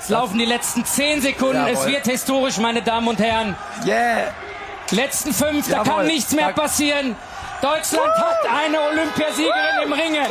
[0.00, 1.56] Es laufen die letzten 10 Sekunden.
[1.56, 1.72] Jawohl.
[1.72, 3.54] Es wird historisch, meine Damen und Herren.
[3.84, 4.32] Yeah!
[4.90, 5.94] Letzten fünf, da Jawohl.
[5.94, 7.14] kann nichts mehr passieren.
[7.60, 10.26] Deutschland hat eine Olympiasiegerin im Ringen.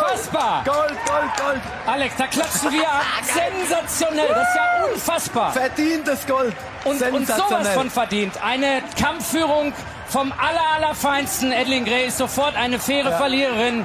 [0.00, 0.62] Unfassbar.
[0.64, 1.60] Gold, Gold, Gold!
[1.86, 3.02] Alex, da klatschen wir ab.
[3.22, 4.28] Sensationell.
[4.28, 5.52] Das ist ja unfassbar.
[5.52, 6.54] Verdientes Gold!
[6.84, 8.34] Und, und sowas von verdient.
[8.42, 9.72] Eine Kampfführung
[10.08, 11.50] vom aller, allerfeinsten.
[11.50, 13.84] Edlin Gray ist sofort eine faire Verliererin.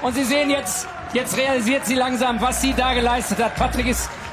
[0.00, 3.54] Und Sie sehen jetzt, jetzt realisiert sie langsam, was sie da geleistet hat.
[3.56, 4.08] Patrick ist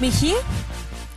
[0.00, 0.32] Michi,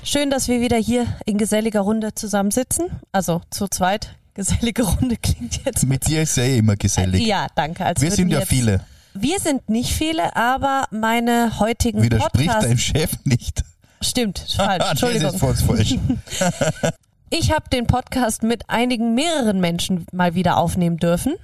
[0.04, 2.88] schön, dass wir wieder hier in geselliger Runde zusammensitzen.
[3.12, 4.16] Also zu zweit.
[4.36, 5.86] Gesellige Runde klingt jetzt.
[5.86, 7.26] Mit dir ist ja eh immer gesellig.
[7.28, 7.86] Ja, danke.
[7.86, 8.86] Als Wir sind ja viele.
[9.14, 13.64] Wir sind nicht viele, aber meine heutigen Widerspricht Podcast dein Chef nicht.
[14.00, 14.80] Stimmt, falsch.
[14.80, 15.34] das Entschuldigung.
[15.34, 15.96] ist voll falsch.
[17.32, 21.36] Ich habe den Podcast mit einigen mehreren Menschen mal wieder aufnehmen dürfen.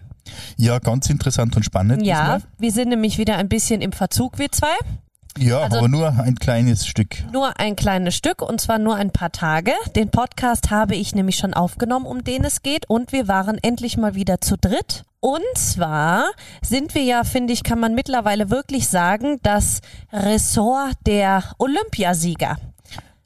[0.57, 2.03] Ja, ganz interessant und spannend.
[2.03, 2.51] Ja, diesmal.
[2.57, 4.73] wir sind nämlich wieder ein bisschen im Verzug, wir zwei.
[5.37, 7.17] Ja, Also- aber nur ein kleines Stück.
[7.31, 9.73] Nur ein kleines Stück und zwar nur ein paar Tage.
[9.95, 13.97] Den Podcast habe ich nämlich schon aufgenommen, um den es geht und wir waren endlich
[13.97, 15.03] mal wieder zu dritt.
[15.19, 16.25] Und zwar
[16.61, 19.81] sind wir ja, finde ich, kann man mittlerweile wirklich sagen, das
[20.13, 22.57] Ressort der Olympiasieger.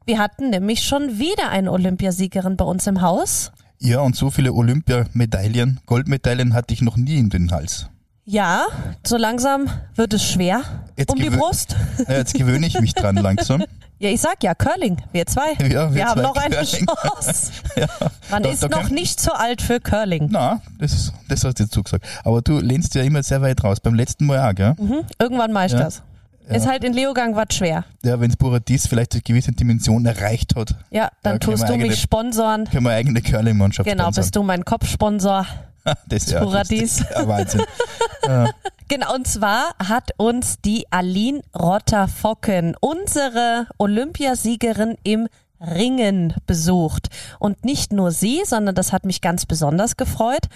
[0.05, 3.51] Wir hatten nämlich schon wieder eine Olympiasiegerin bei uns im Haus.
[3.79, 7.87] Ja, und so viele Olympiamedaillen, Goldmedaillen hatte ich noch nie in den Hals.
[8.31, 8.67] Ja,
[9.03, 10.61] so langsam wird es schwer
[10.95, 11.75] Jetzt um die Brust.
[12.07, 13.63] Ja, jetzt gewöhne ich mich dran langsam.
[14.01, 15.55] Ja, ich sag ja, Curling, wir zwei.
[15.67, 16.85] Ja, wir haben zwei noch eine Curling.
[16.85, 17.51] Chance.
[17.75, 17.87] Ja,
[18.31, 20.29] Man da- ist da noch nicht zu alt für Curling.
[20.31, 22.05] Na, das, das hast du jetzt zugesagt.
[22.23, 23.81] Aber du lehnst ja immer sehr weit raus.
[23.81, 24.73] Beim letzten Mal auch, gell?
[24.79, 25.01] Mhm.
[25.19, 25.79] Irgendwann mach ich Ja.
[25.79, 26.01] das.
[26.47, 27.83] Ist halt in Leogang was schwer.
[28.05, 31.73] Ja, wenn Paradies vielleicht eine gewisse Dimension erreicht hat, Ja, dann Ja, tust wir du
[31.73, 32.69] eigene- mich sponsoren.
[32.69, 35.45] können wir eine eigene Curling-Mannschaft Genau, bist du mein Kopfsponsor.
[36.07, 36.97] das ist ja, Paradies.
[36.97, 37.61] Das ja Wahnsinn.
[38.89, 45.27] Genau, und zwar hat uns die Aline Rotter-Focken, unsere Olympiasiegerin im
[45.61, 47.09] Ringen besucht.
[47.37, 50.47] Und nicht nur sie, sondern das hat mich ganz besonders gefreut.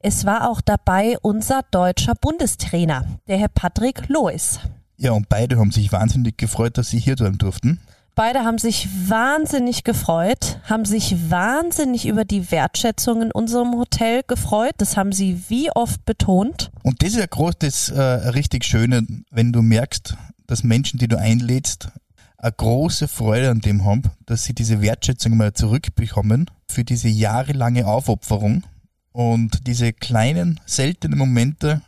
[0.00, 4.60] Es war auch dabei unser deutscher Bundestrainer, der Herr Patrick Lois.
[4.98, 7.80] Ja, und beide haben sich wahnsinnig gefreut, dass sie hier sein durften.
[8.18, 14.72] Beide haben sich wahnsinnig gefreut, haben sich wahnsinnig über die Wertschätzung in unserem Hotel gefreut.
[14.78, 16.72] Das haben sie wie oft betont.
[16.82, 20.16] Und das ist ja groß das äh, richtig Schöne, wenn du merkst,
[20.48, 21.90] dass Menschen, die du einlädst,
[22.38, 27.86] eine große Freude an dem haben, dass sie diese Wertschätzung mal zurückbekommen für diese jahrelange
[27.86, 28.64] Aufopferung
[29.12, 31.82] und diese kleinen, seltenen Momente,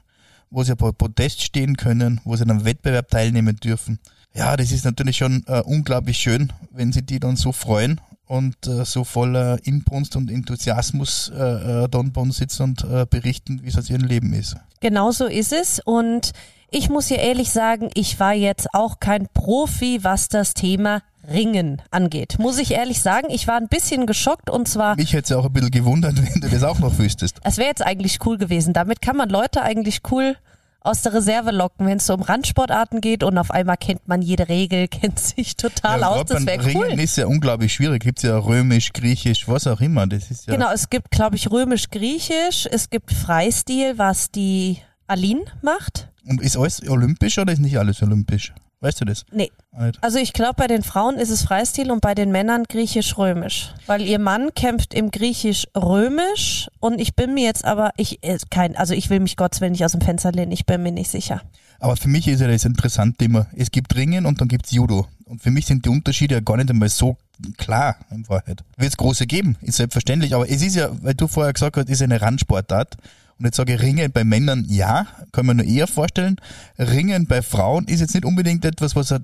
[0.49, 3.99] wo sie bei Protest stehen können, wo sie an einem Wettbewerb teilnehmen dürfen.
[4.35, 8.55] Ja, das ist natürlich schon äh, unglaublich schön, wenn sie die dann so freuen und
[8.67, 13.61] äh, so voller Inbrunst und Enthusiasmus äh, äh, dann bei uns sitzen und äh, berichten,
[13.65, 14.57] wie es aus ihrem Leben ist.
[14.81, 15.81] Genau so ist es.
[15.81, 16.31] Und
[16.71, 21.83] ich muss hier ehrlich sagen, ich war jetzt auch kein Profi, was das Thema Ringen
[21.91, 22.39] angeht.
[22.39, 25.47] Muss ich ehrlich sagen, ich war ein bisschen geschockt und zwar, Mich hätte es auch
[25.47, 27.39] ein bisschen gewundert, wenn du das auch noch wüsstest.
[27.43, 28.73] es wäre jetzt eigentlich cool gewesen.
[28.73, 30.37] Damit kann man Leute eigentlich cool
[30.81, 34.23] aus der Reserve locken, wenn es so um Randsportarten geht und auf einmal kennt man
[34.23, 36.27] jede Regel, kennt sich total aus.
[36.27, 37.01] grad Das wäre cool.
[37.01, 38.03] ist ja unglaublich schwierig.
[38.03, 40.07] Gibt's ja römisch, griechisch, was auch immer.
[40.07, 45.43] Das ist ja Genau, es gibt, glaube ich, römisch-griechisch, es gibt Freistil, was die Aline
[45.63, 46.09] macht.
[46.27, 48.53] Und ist alles olympisch oder ist nicht alles olympisch?
[48.81, 49.27] Weißt du das?
[49.31, 49.53] Nee.
[50.01, 53.75] Also ich glaube, bei den Frauen ist es Freistil und bei den Männern griechisch-römisch.
[53.87, 58.77] Weil ihr Mann kämpft im griechisch-römisch und ich bin mir jetzt aber, ich, äh, kein,
[58.77, 61.11] also ich will mich Gottes Willen nicht aus dem Fenster lehnen, ich bin mir nicht
[61.11, 61.43] sicher.
[61.79, 65.07] Aber für mich ist ja das Interessante immer, es gibt Ringen und dann gibt's Judo.
[65.27, 67.17] Und für mich sind die Unterschiede ja gar nicht einmal so
[67.57, 68.65] klar in Wahrheit.
[68.77, 70.35] Wird es große geben, ist selbstverständlich.
[70.35, 72.97] Aber es ist ja, weil du vorher gesagt hast, ist eine Randsportart.
[73.41, 76.37] Und jetzt sage ich Ringen bei Männern, ja, kann man nur eher vorstellen.
[76.79, 79.23] Ringen bei Frauen ist jetzt nicht unbedingt etwas, was er,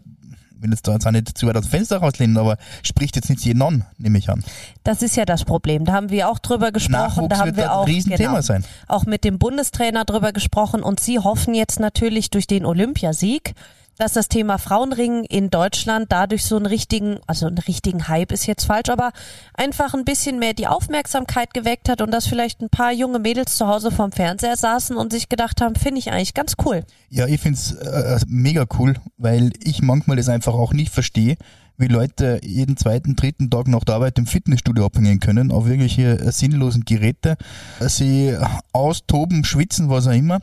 [0.58, 3.28] will jetzt da jetzt auch nicht zu weit aus dem Fenster rauslehnen, aber spricht jetzt
[3.28, 4.42] nicht jeden an, nehme ich an.
[4.84, 5.84] Das ist ja das Problem.
[5.84, 6.92] Da haben wir auch drüber gesprochen.
[6.92, 8.64] Nachwuchs da haben wird wir ein auch Riesenthema genau, sein.
[8.88, 13.54] auch mit dem Bundestrainer drüber gesprochen und sie hoffen jetzt natürlich durch den Olympiasieg,
[13.98, 18.46] dass das Thema Frauenringen in Deutschland dadurch so einen richtigen, also einen richtigen Hype ist
[18.46, 19.12] jetzt falsch, aber
[19.54, 23.56] einfach ein bisschen mehr die Aufmerksamkeit geweckt hat und dass vielleicht ein paar junge Mädels
[23.56, 26.84] zu Hause vorm Fernseher saßen und sich gedacht haben, finde ich eigentlich ganz cool.
[27.08, 31.36] Ja, ich find's äh, mega cool, weil ich manchmal das einfach auch nicht verstehe,
[31.78, 36.18] wie Leute jeden zweiten, dritten Tag nach der Arbeit im Fitnessstudio abhängen können, auf irgendwelche
[36.18, 37.36] äh, sinnlosen Geräte,
[37.80, 38.36] sie
[38.72, 40.40] austoben, schwitzen, was auch immer,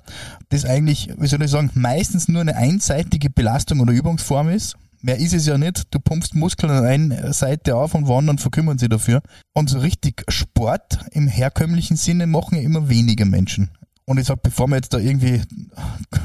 [0.49, 4.75] das eigentlich, wie soll ich sagen, meistens nur eine einseitige Belastung oder Übungsform ist.
[5.01, 5.93] Mehr ist es ja nicht.
[5.93, 9.21] Du pumpst Muskeln an einer Seite auf und woanders verkümmern sie dafür.
[9.53, 13.69] Und so richtig Sport im herkömmlichen Sinne machen ja immer weniger Menschen.
[14.05, 15.41] Und ich sag, bevor man jetzt da irgendwie,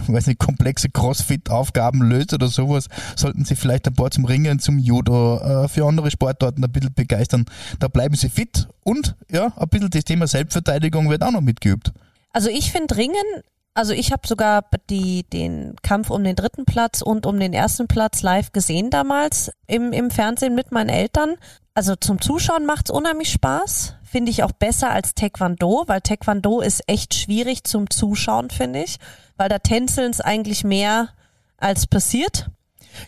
[0.08, 4.78] weiß nicht, komplexe Crossfit-Aufgaben löst oder sowas, sollten sie vielleicht ein paar zum Ringen, zum
[4.78, 7.46] Judo, äh, für andere Sportarten ein bisschen begeistern.
[7.78, 11.92] Da bleiben sie fit und ja, ein bisschen das Thema Selbstverteidigung wird auch noch mitgeübt.
[12.32, 13.42] Also ich finde Ringen,
[13.74, 17.86] also ich habe sogar die, den Kampf um den dritten Platz und um den ersten
[17.86, 21.36] Platz live gesehen damals im, im Fernsehen mit meinen Eltern.
[21.74, 26.82] Also zum Zuschauen macht's unheimlich Spaß finde ich auch besser als Taekwondo, weil Taekwondo ist
[26.86, 28.98] echt schwierig zum Zuschauen, finde ich,
[29.36, 31.10] weil da tänzeln es eigentlich mehr
[31.58, 32.50] als passiert.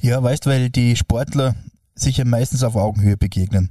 [0.00, 1.54] Ja, weißt, weil die Sportler
[1.94, 3.70] sich ja meistens auf Augenhöhe begegnen.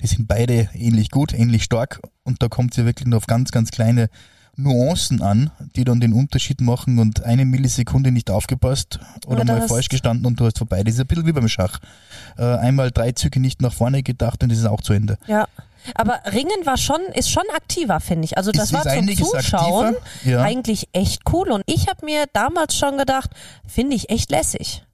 [0.00, 3.26] Die sind beide ähnlich gut, ähnlich stark und da kommt es ja wirklich nur auf
[3.26, 4.08] ganz, ganz kleine
[4.56, 9.88] Nuancen an, die dann den Unterschied machen und eine Millisekunde nicht aufgepasst oder mal falsch
[9.88, 10.82] gestanden und du hast vorbei.
[10.82, 11.78] Das ist ein bisschen wie beim Schach.
[12.36, 15.16] Äh, einmal drei Züge nicht nach vorne gedacht und das ist auch zu Ende.
[15.26, 15.46] Ja.
[15.94, 18.36] Aber Ringen war schon, ist schon aktiver, finde ich.
[18.36, 20.42] Also das es war zum Zuschauen ja.
[20.42, 21.50] eigentlich echt cool.
[21.50, 23.30] Und ich habe mir damals schon gedacht,
[23.66, 24.84] finde ich echt lässig.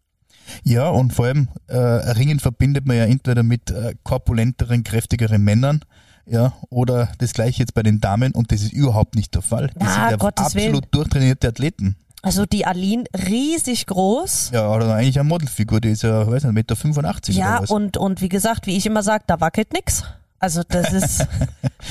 [0.63, 5.81] Ja, und vor allem äh, Ringen verbindet man ja entweder mit äh, korpulenteren, kräftigeren Männern,
[6.27, 9.69] ja, oder das gleiche jetzt bei den Damen und das ist überhaupt nicht der Fall.
[9.75, 10.81] Das Na, sind ja absolut Willen.
[10.91, 11.97] durchtrainierte Athleten.
[12.23, 14.51] Also die Aline riesig groß.
[14.55, 18.23] Ja, oder eigentlich eine Modelfigur, die ist ja, weiß nicht, 1,85 Meter Ja, und, und
[18.23, 20.05] wie gesagt, wie ich immer sage, da wackelt nix.
[20.45, 21.27] Also das ist.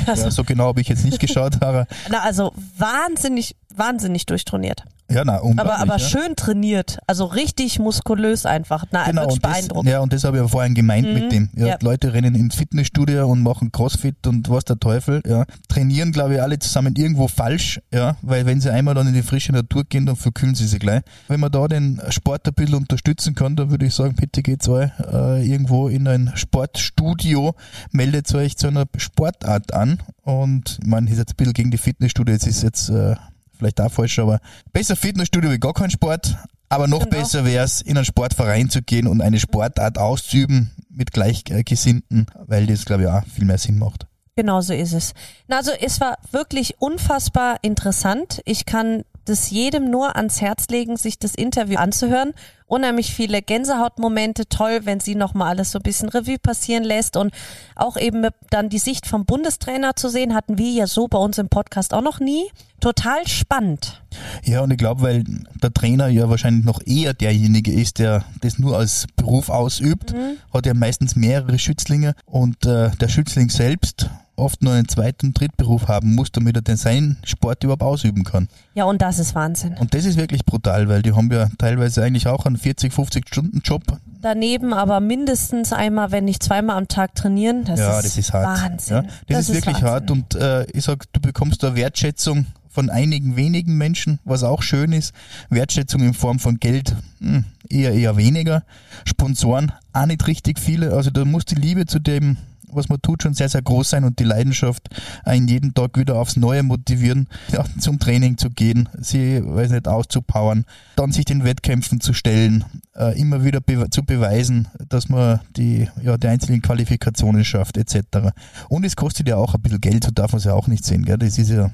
[0.06, 1.88] Also, ja, so genau habe ich jetzt nicht geschaut, aber.
[2.12, 4.84] Na, also wahnsinnig, wahnsinnig durchtrainiert.
[5.12, 6.00] Ja, na, aber, aber ja.
[6.00, 8.86] schön trainiert, also richtig muskulös einfach.
[8.92, 9.90] Na, genau, wirklich beeindruckend.
[9.90, 11.14] Ja, und das habe ich ja vorhin gemeint mhm.
[11.14, 11.50] mit dem.
[11.56, 11.78] Ja, ja.
[11.82, 15.46] Leute rennen ins Fitnessstudio und machen Crossfit und was der Teufel, ja.
[15.68, 19.22] Trainieren, glaube ich, alle zusammen irgendwo falsch, ja, weil wenn sie einmal dann in die
[19.22, 21.02] frische Natur gehen, dann verkühlen sie sich gleich.
[21.28, 24.68] Wenn man da den Sport ein bisschen unterstützen kann, dann würde ich sagen, bitte geht's
[24.68, 27.56] euch äh, irgendwo in ein Sportstudio,
[27.92, 32.34] meldet euch zu einer Sportart an und man ist jetzt ein bisschen gegen die Fitnessstudio,
[32.34, 33.16] jetzt ist jetzt äh,
[33.58, 34.40] vielleicht auch falsch, aber
[34.72, 36.36] besser Fitnessstudio wie gar kein Sport.
[36.70, 37.20] Aber noch genau.
[37.22, 42.66] besser wäre es, in einen Sportverein zu gehen und eine Sportart auszuüben mit Gleichgesinnten, weil
[42.66, 44.08] das, glaube ich, auch viel mehr Sinn macht.
[44.36, 45.14] Genau so ist es.
[45.48, 48.42] Na, also es war wirklich unfassbar interessant.
[48.46, 52.34] Ich kann das jedem nur ans Herz legen, sich das Interview anzuhören.
[52.66, 57.34] Unheimlich viele Gänsehautmomente, toll, wenn sie nochmal alles so ein bisschen Revue passieren lässt und
[57.76, 61.38] auch eben dann die Sicht vom Bundestrainer zu sehen, hatten wir ja so bei uns
[61.38, 62.46] im Podcast auch noch nie.
[62.80, 64.02] Total spannend.
[64.44, 65.24] Ja, und ich glaube, weil
[65.62, 70.38] der Trainer ja wahrscheinlich noch eher derjenige ist, der das nur als Beruf ausübt, mhm.
[70.54, 75.88] hat er meistens mehrere Schützlinge und äh, der Schützling selbst oft nur einen zweiten, Drittberuf
[75.88, 78.48] haben muss, damit er den seinen Sport überhaupt ausüben kann.
[78.74, 79.76] Ja, und das ist Wahnsinn.
[79.80, 83.28] Und das ist wirklich brutal, weil die haben ja teilweise eigentlich auch einen 40, 50
[83.28, 83.84] Stunden Job.
[84.22, 87.66] Daneben aber mindestens einmal, wenn nicht zweimal am Tag trainieren.
[87.66, 88.62] Das ja, ist das ist hart.
[88.62, 88.96] Wahnsinn.
[88.96, 89.90] Ja, das, das ist, ist, wirklich Wahnsinn.
[89.90, 94.64] hart und äh, ich sag, du bekommst da Wertschätzung von einigen wenigen Menschen, was auch
[94.64, 95.14] schön ist.
[95.50, 98.64] Wertschätzung in Form von Geld hm, eher eher weniger.
[99.06, 100.92] Sponsoren auch nicht richtig viele.
[100.94, 102.38] Also da muss die Liebe zu dem
[102.76, 104.90] was man tut, schon sehr, sehr groß sein und die Leidenschaft
[105.24, 107.28] einen jeden Tag wieder aufs Neue motivieren,
[107.80, 110.66] zum Training zu gehen, sie, weiß nicht, auszupowern,
[110.96, 112.66] dann sich den Wettkämpfen zu stellen,
[112.96, 118.32] äh, immer wieder zu beweisen, dass man die, ja, die einzelnen Qualifikationen schafft, etc.
[118.70, 120.86] Und es kostet ja auch ein bisschen Geld, so darf man es ja auch nicht
[120.86, 121.18] sehen, gell?
[121.18, 121.72] Das ist ja.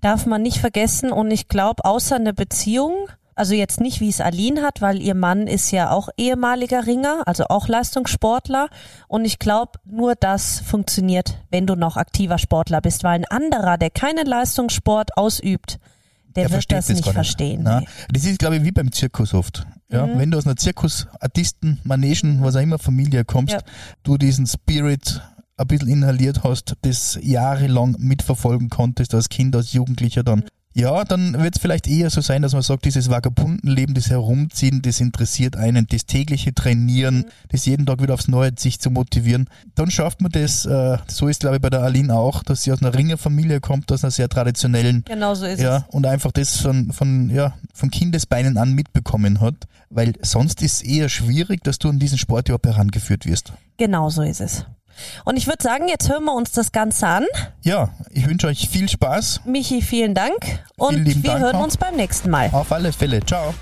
[0.00, 4.20] Darf man nicht vergessen und ich glaube, außer eine Beziehung, also jetzt nicht, wie es
[4.20, 8.68] Aline hat, weil ihr Mann ist ja auch ehemaliger Ringer, also auch Leistungssportler.
[9.08, 13.78] Und ich glaube, nur das funktioniert, wenn du noch aktiver Sportler bist, weil ein anderer,
[13.78, 15.78] der keinen Leistungssport ausübt,
[16.36, 17.62] der, der wird das nicht verstehen.
[17.62, 17.88] Nicht.
[18.12, 19.66] Das ist, glaube ich, wie beim Zirkus oft.
[19.90, 20.18] Ja, mhm.
[20.18, 23.60] Wenn du aus einer Zirkus, Artisten, Manegen, was auch immer Familie kommst, ja.
[24.02, 25.22] du diesen Spirit
[25.56, 30.44] ein bisschen inhaliert hast, das jahrelang mitverfolgen konntest als Kind, als Jugendlicher dann
[30.76, 34.82] Ja, dann wird es vielleicht eher so sein, dass man sagt, dieses Vagabundenleben, das Herumziehen,
[34.82, 37.24] das interessiert einen, das tägliche Trainieren, mhm.
[37.48, 39.48] das jeden Tag wieder aufs Neue sich zu motivieren.
[39.76, 42.72] Dann schafft man das, äh, so ist glaube ich bei der Aline auch, dass sie
[42.72, 45.04] aus einer Ringerfamilie kommt, aus einer sehr traditionellen.
[45.06, 45.94] Genau so ist ja, es.
[45.94, 49.54] Und einfach das von, von, ja, von Kindesbeinen an mitbekommen hat,
[49.90, 53.52] weil sonst ist es eher schwierig, dass du an diesen Sport überhaupt herangeführt wirst.
[53.76, 54.66] Genau so ist es.
[55.24, 57.26] Und ich würde sagen, jetzt hören wir uns das Ganze an.
[57.62, 59.42] Ja, ich wünsche euch viel Spaß.
[59.44, 60.34] Michi, vielen Dank.
[60.76, 61.64] Und vielen wir Dank hören auch.
[61.64, 62.50] uns beim nächsten Mal.
[62.52, 63.24] Auf alle Fälle.
[63.24, 63.54] Ciao.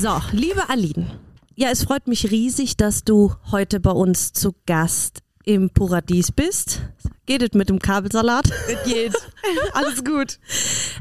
[0.00, 1.18] So, liebe Aline.
[1.54, 6.82] Ja, es freut mich riesig, dass du heute bei uns zu Gast im Paradies bist.
[7.26, 8.50] Geht es mit dem Kabelsalat?
[8.68, 9.14] Es geht.
[9.72, 10.38] Alles gut.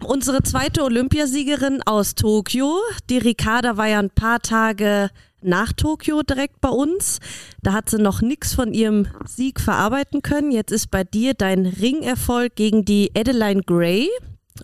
[0.06, 2.78] Unsere zweite Olympiasiegerin aus Tokio,
[3.10, 5.10] die Ricarda war ja ein paar Tage
[5.46, 7.20] nach Tokio direkt bei uns.
[7.62, 10.52] Da hat sie noch nichts von ihrem Sieg verarbeiten können.
[10.52, 14.10] Jetzt ist bei dir dein Ringerfolg gegen die Adeline Gray,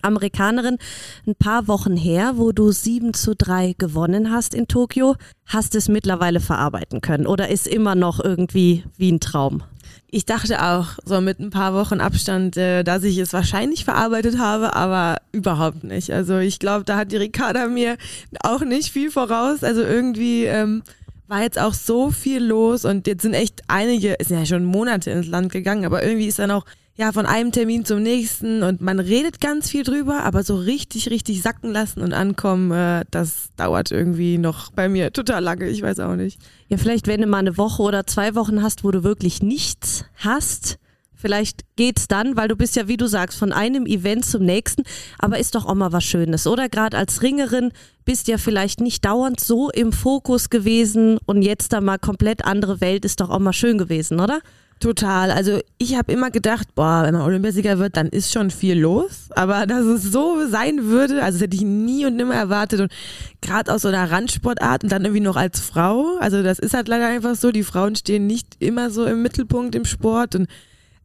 [0.02, 0.78] Amerikanerin,
[1.26, 5.16] ein paar Wochen her, wo du 7 zu 3 gewonnen hast in Tokio.
[5.46, 9.62] Hast es mittlerweile verarbeiten können oder ist immer noch irgendwie wie ein Traum?
[10.12, 14.38] Ich dachte auch, so mit ein paar Wochen Abstand, äh, dass ich es wahrscheinlich verarbeitet
[14.38, 16.10] habe, aber überhaupt nicht.
[16.10, 17.96] Also ich glaube, da hat die Ricarda mir
[18.42, 19.62] auch nicht viel voraus.
[19.62, 20.82] Also irgendwie ähm,
[21.28, 24.64] war jetzt auch so viel los und jetzt sind echt einige, es sind ja schon
[24.64, 26.64] Monate ins Land gegangen, aber irgendwie ist dann auch
[26.96, 31.08] ja von einem Termin zum nächsten und man redet ganz viel drüber, aber so richtig,
[31.08, 35.82] richtig sacken lassen und ankommen, äh, das dauert irgendwie noch bei mir total lange, ich
[35.82, 36.40] weiß auch nicht.
[36.70, 40.04] Ja, vielleicht wenn du mal eine Woche oder zwei Wochen hast, wo du wirklich nichts
[40.14, 40.78] hast,
[41.16, 44.84] vielleicht geht's dann, weil du bist ja, wie du sagst, von einem Event zum nächsten,
[45.18, 46.68] aber ist doch auch mal was Schönes, oder?
[46.68, 47.72] Gerade als Ringerin
[48.04, 52.80] bist ja vielleicht nicht dauernd so im Fokus gewesen und jetzt da mal komplett andere
[52.80, 54.40] Welt ist doch auch mal schön gewesen, oder?
[54.80, 55.30] Total.
[55.30, 59.28] Also ich habe immer gedacht, boah, wenn man Olympiasieger wird, dann ist schon viel los.
[59.30, 62.80] Aber dass es so sein würde, also das hätte ich nie und nimmer erwartet.
[62.80, 62.90] Und
[63.42, 66.16] gerade aus so einer Randsportart und dann irgendwie noch als Frau.
[66.18, 67.52] Also das ist halt leider einfach so.
[67.52, 70.34] Die Frauen stehen nicht immer so im Mittelpunkt im Sport.
[70.34, 70.48] Und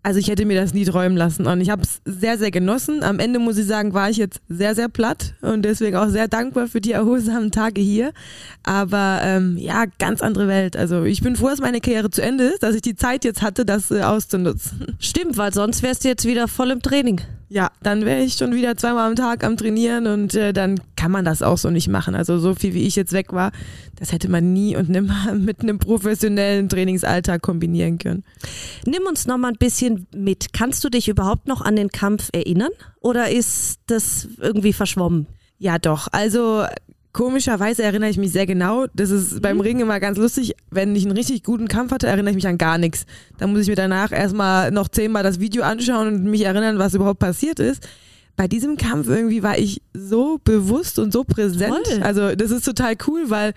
[0.06, 3.02] also ich hätte mir das nie träumen lassen und ich habe es sehr, sehr genossen.
[3.02, 6.28] Am Ende muss ich sagen, war ich jetzt sehr, sehr platt und deswegen auch sehr
[6.28, 8.14] dankbar für die erholsamen Tage hier.
[8.62, 10.78] Aber ähm, ja, ganz andere Welt.
[10.78, 13.42] Also ich bin froh, dass meine Karriere zu Ende ist, dass ich die Zeit jetzt
[13.42, 14.96] hatte, das äh, auszunutzen.
[15.00, 17.22] Stimmt, weil sonst wärst du jetzt wieder voll im Training.
[17.48, 21.12] Ja, dann wäre ich schon wieder zweimal am Tag am Trainieren und äh, dann kann
[21.12, 22.16] man das auch so nicht machen.
[22.16, 23.52] Also so viel wie ich jetzt weg war,
[23.98, 28.24] das hätte man nie und nimmer mit einem professionellen Trainingsalltag kombinieren können.
[28.86, 30.54] Nimm uns noch mal ein bisschen mit.
[30.54, 35.28] Kannst du dich überhaupt noch an den Kampf erinnern oder ist das irgendwie verschwommen?
[35.60, 36.08] Ja, doch.
[36.12, 36.66] Also
[37.16, 38.88] komischerweise erinnere ich mich sehr genau.
[38.94, 40.54] Das ist beim Ringen immer ganz lustig.
[40.70, 43.06] Wenn ich einen richtig guten Kampf hatte, erinnere ich mich an gar nichts.
[43.38, 46.94] Dann muss ich mir danach erstmal noch zehnmal das Video anschauen und mich erinnern, was
[46.94, 47.88] überhaupt passiert ist.
[48.36, 51.86] Bei diesem Kampf irgendwie war ich so bewusst und so präsent.
[51.86, 52.04] Toll.
[52.04, 53.54] Also das ist total cool, weil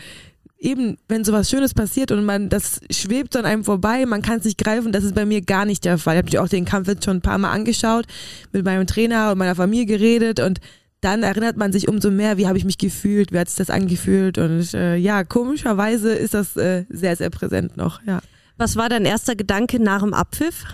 [0.61, 4.45] eben, wenn sowas Schönes passiert und man, das schwebt an einem vorbei, man kann es
[4.45, 6.15] nicht greifen, das ist bei mir gar nicht der Fall.
[6.15, 8.07] Ich habe auch den Kampf jetzt schon ein paar Mal angeschaut,
[8.53, 10.61] mit meinem Trainer und meiner Familie geredet und
[11.01, 13.71] dann erinnert man sich umso mehr, wie habe ich mich gefühlt, wie hat sich das
[13.71, 18.21] angefühlt und äh, ja, komischerweise ist das äh, sehr, sehr präsent noch, ja.
[18.57, 20.65] Was war dein erster Gedanke nach dem Abpfiff?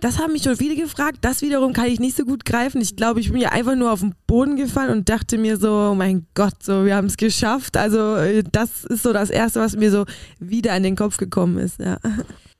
[0.00, 1.18] Das haben mich schon viele gefragt.
[1.20, 2.80] Das wiederum kann ich nicht so gut greifen.
[2.80, 5.90] Ich glaube, ich bin ja einfach nur auf den Boden gefallen und dachte mir so,
[5.92, 7.76] oh mein Gott, so, wir haben es geschafft.
[7.76, 10.04] Also, äh, das ist so das Erste, was mir so
[10.40, 11.98] wieder in den Kopf gekommen ist, ja.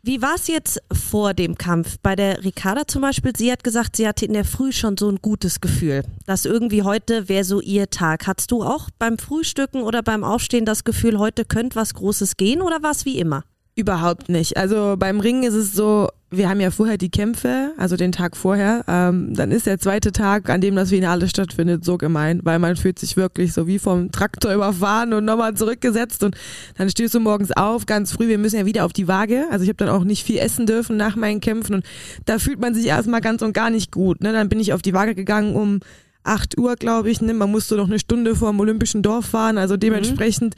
[0.05, 1.97] Wie war es jetzt vor dem Kampf?
[2.03, 5.09] Bei der Ricarda zum Beispiel, sie hat gesagt, sie hatte in der Früh schon so
[5.09, 8.27] ein gutes Gefühl, dass irgendwie heute wäre so ihr Tag.
[8.27, 12.63] Hattest du auch beim Frühstücken oder beim Aufstehen das Gefühl, heute könnte was Großes gehen
[12.63, 13.45] oder war es wie immer?
[13.75, 14.59] Überhaupt nicht.
[14.59, 18.37] Also beim Ringen ist es so, wir haben ja vorher die Kämpfe, also den Tag
[18.37, 18.85] vorher.
[18.87, 22.77] Ähm, dann ist der zweite Tag, an dem das Finale stattfindet, so gemein, weil man
[22.77, 26.37] fühlt sich wirklich so wie vom Traktor überfahren und nochmal zurückgesetzt und
[26.77, 29.47] dann stehst du morgens auf, ganz früh, wir müssen ja wieder auf die Waage.
[29.51, 31.85] Also ich habe dann auch nicht viel essen dürfen nach meinen Kämpfen und
[32.27, 34.23] da fühlt man sich erstmal ganz und gar nicht gut.
[34.23, 34.35] Ne?
[34.35, 35.81] Dann bin ich auf die Waage gegangen um
[36.25, 37.23] 8 Uhr, glaube ich.
[37.23, 37.33] Ne?
[37.33, 40.57] Man musste noch eine Stunde vor dem Olympischen Dorf fahren, also dementsprechend.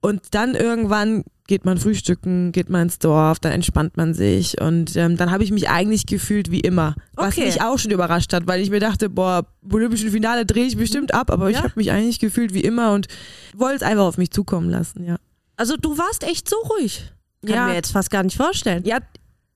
[0.00, 4.96] Und dann irgendwann geht man frühstücken, geht man ins Dorf, dann entspannt man sich und
[4.96, 7.46] ähm, dann habe ich mich eigentlich gefühlt wie immer, was Okay.
[7.46, 11.14] mich auch schon überrascht hat, weil ich mir dachte, boah, Olympischen Finale drehe ich bestimmt
[11.14, 11.62] ab, aber ich Ja.
[11.62, 13.06] habe mich eigentlich gefühlt wie immer und
[13.54, 15.16] wollte es einfach auf mich zukommen lassen, ja.
[15.56, 17.12] Also du warst echt so ruhig.
[17.44, 17.66] Kann Ja.
[17.66, 18.82] mir jetzt fast gar nicht vorstellen.
[18.84, 18.98] Ja,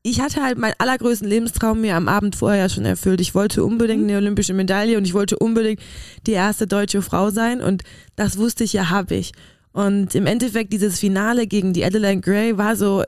[0.02, 3.20] ich hatte halt meinen allergrößten Lebenstraum mir am Abend vorher schon erfüllt.
[3.20, 5.80] Ich wollte unbedingt eine olympische Medaille und ich wollte unbedingt
[6.26, 7.82] die erste deutsche Frau sein und
[8.16, 9.32] das wusste ich ja, habe ich.
[9.72, 13.04] Und im Endeffekt dieses Finale gegen die Adeline Gray war so,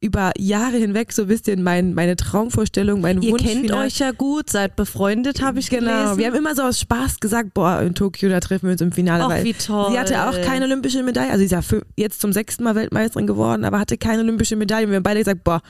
[0.00, 3.42] über Jahre hinweg so ein bisschen mein, meine Traumvorstellung, mein Ihr Wunsch.
[3.44, 6.18] kennt euch ja gut, seid befreundet, habe ich Genau, gelesen.
[6.18, 8.92] wir haben immer so aus Spaß gesagt, boah, in Tokio, da treffen wir uns im
[8.92, 9.24] Finale.
[9.24, 9.90] Ach, wie toll.
[9.92, 13.26] Sie hatte auch keine olympische Medaille, also sie ist ja jetzt zum sechsten Mal Weltmeisterin
[13.26, 14.84] geworden, aber hatte keine olympische Medaille.
[14.84, 15.62] Und wir haben beide gesagt, boah,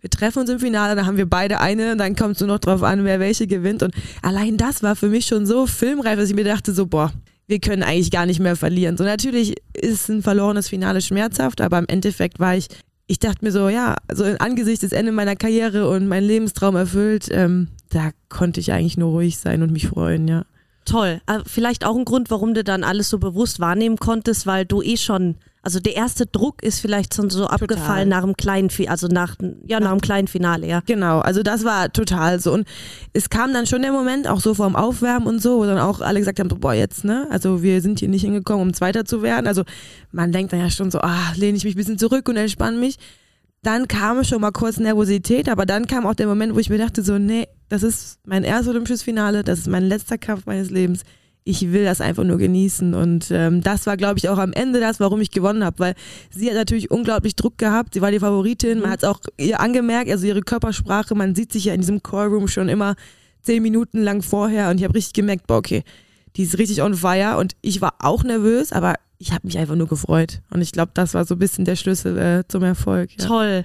[0.00, 2.48] wir treffen uns im Finale, dann haben wir beide eine und dann kommt es nur
[2.48, 3.82] noch drauf an, wer welche gewinnt.
[3.82, 7.12] Und allein das war für mich schon so filmreif, dass ich mir dachte, so, boah,
[7.46, 8.96] wir können eigentlich gar nicht mehr verlieren.
[8.96, 12.68] So natürlich ist ein verlorenes Finale schmerzhaft, aber im Endeffekt war ich,
[13.06, 17.28] ich dachte mir so, ja, so angesichts des Ende meiner Karriere und mein Lebenstraum erfüllt,
[17.30, 20.46] ähm, da konnte ich eigentlich nur ruhig sein und mich freuen, ja.
[20.84, 21.20] Toll.
[21.26, 24.82] Äh, Vielleicht auch ein Grund, warum du dann alles so bewusst wahrnehmen konntest, weil du
[24.82, 29.08] eh schon, also der erste Druck ist vielleicht schon so abgefallen nach dem kleinen, also
[29.08, 29.36] nach,
[29.66, 30.82] ja, nach dem kleinen Finale, ja.
[30.84, 32.52] Genau, also das war total so.
[32.52, 32.68] Und
[33.14, 36.00] es kam dann schon der Moment, auch so vorm Aufwärmen und so, wo dann auch
[36.00, 37.26] alle gesagt haben, so, boah, jetzt, ne?
[37.30, 39.46] Also wir sind hier nicht hingekommen, um Zweiter zu werden.
[39.46, 39.62] Also
[40.12, 42.76] man denkt dann ja schon so, ah, lehne ich mich ein bisschen zurück und entspanne
[42.76, 42.98] mich.
[43.62, 46.76] Dann kam schon mal kurz Nervosität, aber dann kam auch der Moment, wo ich mir
[46.76, 50.70] dachte, so, nee, das ist mein erstes olympisches Finale, das ist mein letzter Kampf meines
[50.70, 51.02] Lebens.
[51.46, 52.94] Ich will das einfach nur genießen.
[52.94, 55.94] Und ähm, das war, glaube ich, auch am Ende das, warum ich gewonnen habe, weil
[56.30, 57.92] sie hat natürlich unglaublich Druck gehabt.
[57.92, 58.80] Sie war die Favoritin.
[58.80, 61.14] Man hat es auch ihr angemerkt, also ihre Körpersprache.
[61.14, 62.94] Man sieht sich ja in diesem Callroom schon immer
[63.42, 64.70] zehn Minuten lang vorher.
[64.70, 65.84] Und ich habe richtig gemerkt, boah, okay,
[66.36, 67.36] die ist richtig on fire.
[67.36, 70.40] Und ich war auch nervös, aber ich habe mich einfach nur gefreut.
[70.50, 73.10] Und ich glaube, das war so ein bisschen der Schlüssel äh, zum Erfolg.
[73.18, 73.26] Ja.
[73.26, 73.64] Toll.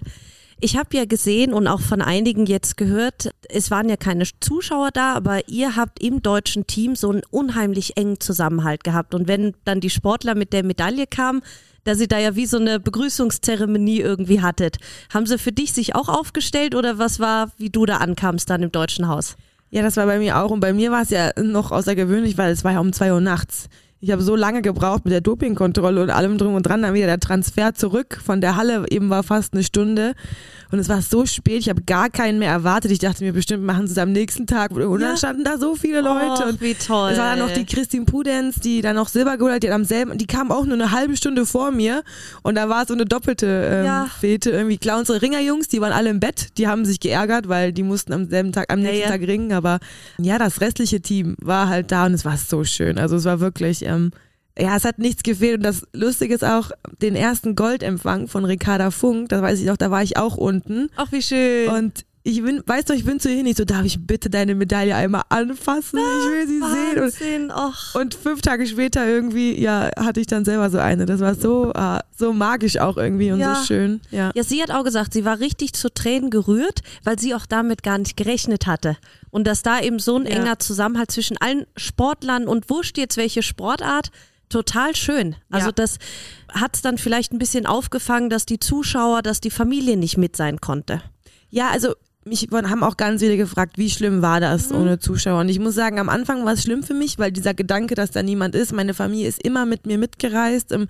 [0.61, 4.89] Ich habe ja gesehen und auch von einigen jetzt gehört, es waren ja keine Zuschauer
[4.91, 9.15] da, aber ihr habt im deutschen Team so einen unheimlich engen Zusammenhalt gehabt.
[9.15, 11.41] Und wenn dann die Sportler mit der Medaille kamen,
[11.85, 14.77] dass ihr da ja wie so eine Begrüßungszeremonie irgendwie hattet.
[15.13, 18.61] Haben sie für dich sich auch aufgestellt oder was war, wie du da ankamst dann
[18.61, 19.37] im Deutschen Haus?
[19.71, 20.51] Ja, das war bei mir auch.
[20.51, 23.21] Und bei mir war es ja noch außergewöhnlich, weil es war ja um zwei Uhr
[23.21, 23.69] nachts.
[24.01, 26.82] Ich habe so lange gebraucht mit der Dopingkontrolle und allem drum und dran.
[26.82, 30.13] Dann wieder der Transfer zurück von der Halle eben war fast eine Stunde.
[30.71, 32.91] Und es war so spät, ich habe gar keinen mehr erwartet.
[32.91, 34.71] Ich dachte mir, bestimmt machen sie es am nächsten Tag.
[34.71, 36.43] Und dann standen da so viele Leute.
[36.43, 37.11] Och, und wie toll.
[37.11, 39.75] Es war dann noch die Christine Pudenz, die dann noch Silber geholt hat, die hat
[39.75, 42.03] am selben, die kam auch nur eine halbe Stunde vor mir.
[42.43, 44.07] Und da war so eine doppelte ähm, Ja.
[44.19, 44.77] Fete irgendwie.
[44.77, 48.13] Klar, unsere Ringerjungs, die waren alle im Bett, die haben sich geärgert, weil die mussten
[48.13, 49.07] am selben Tag, am nächsten ja.
[49.07, 49.53] Tag ringen.
[49.53, 49.79] Aber
[50.19, 52.99] ja, das restliche Team war halt da und es war so schön.
[52.99, 54.11] Also es war wirklich, ähm,
[54.59, 55.57] ja, es hat nichts gefehlt.
[55.57, 59.77] Und das Lustige ist auch, den ersten Goldempfang von Ricarda Funk, das weiß ich noch,
[59.77, 60.89] da war ich auch unten.
[60.95, 61.69] Ach, wie schön.
[61.69, 64.29] Und ich bin, weißt du, ich bin zu ihr hin, ich so, darf ich bitte
[64.29, 65.97] deine Medaille einmal anfassen?
[65.99, 66.99] Ich will sie sehen.
[66.99, 67.51] Und Wahnsinn.
[67.93, 71.05] Und fünf Tage später irgendwie, ja, hatte ich dann selber so eine.
[71.05, 73.55] Das war so, ah, so magisch auch irgendwie und Ja.
[73.55, 74.01] so schön.
[74.11, 74.31] Ja.
[74.35, 77.83] Ja, sie hat auch gesagt, sie war richtig zu Tränen gerührt, weil sie auch damit
[77.83, 78.98] gar nicht gerechnet hatte.
[79.31, 80.31] Und dass da eben so ein Ja.
[80.31, 84.11] enger Zusammenhalt zwischen allen Sportlern und wurscht jetzt welche Sportart,
[84.50, 85.35] total schön.
[85.50, 85.72] Also Ja.
[85.74, 85.98] das
[86.51, 90.35] hat es dann vielleicht ein bisschen aufgefangen, dass die Zuschauer, dass die Familie nicht mit
[90.35, 91.01] sein konnte.
[91.50, 91.94] Ja, also
[92.25, 95.40] mich haben auch ganz viele gefragt, wie schlimm war das ohne Zuschauer?
[95.40, 98.12] Und ich muss sagen, am Anfang war es schlimm für mich, weil dieser Gedanke, dass
[98.12, 100.88] da niemand ist, meine Familie ist immer mit mir mitgereist, ähm,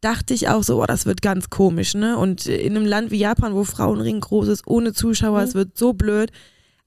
[0.00, 2.16] dachte ich auch so, oh, das wird ganz komisch, ne?
[2.16, 5.92] Und in einem Land wie Japan, wo Frauenring groß ist, ohne Zuschauer, es wird so
[5.92, 6.30] blöd.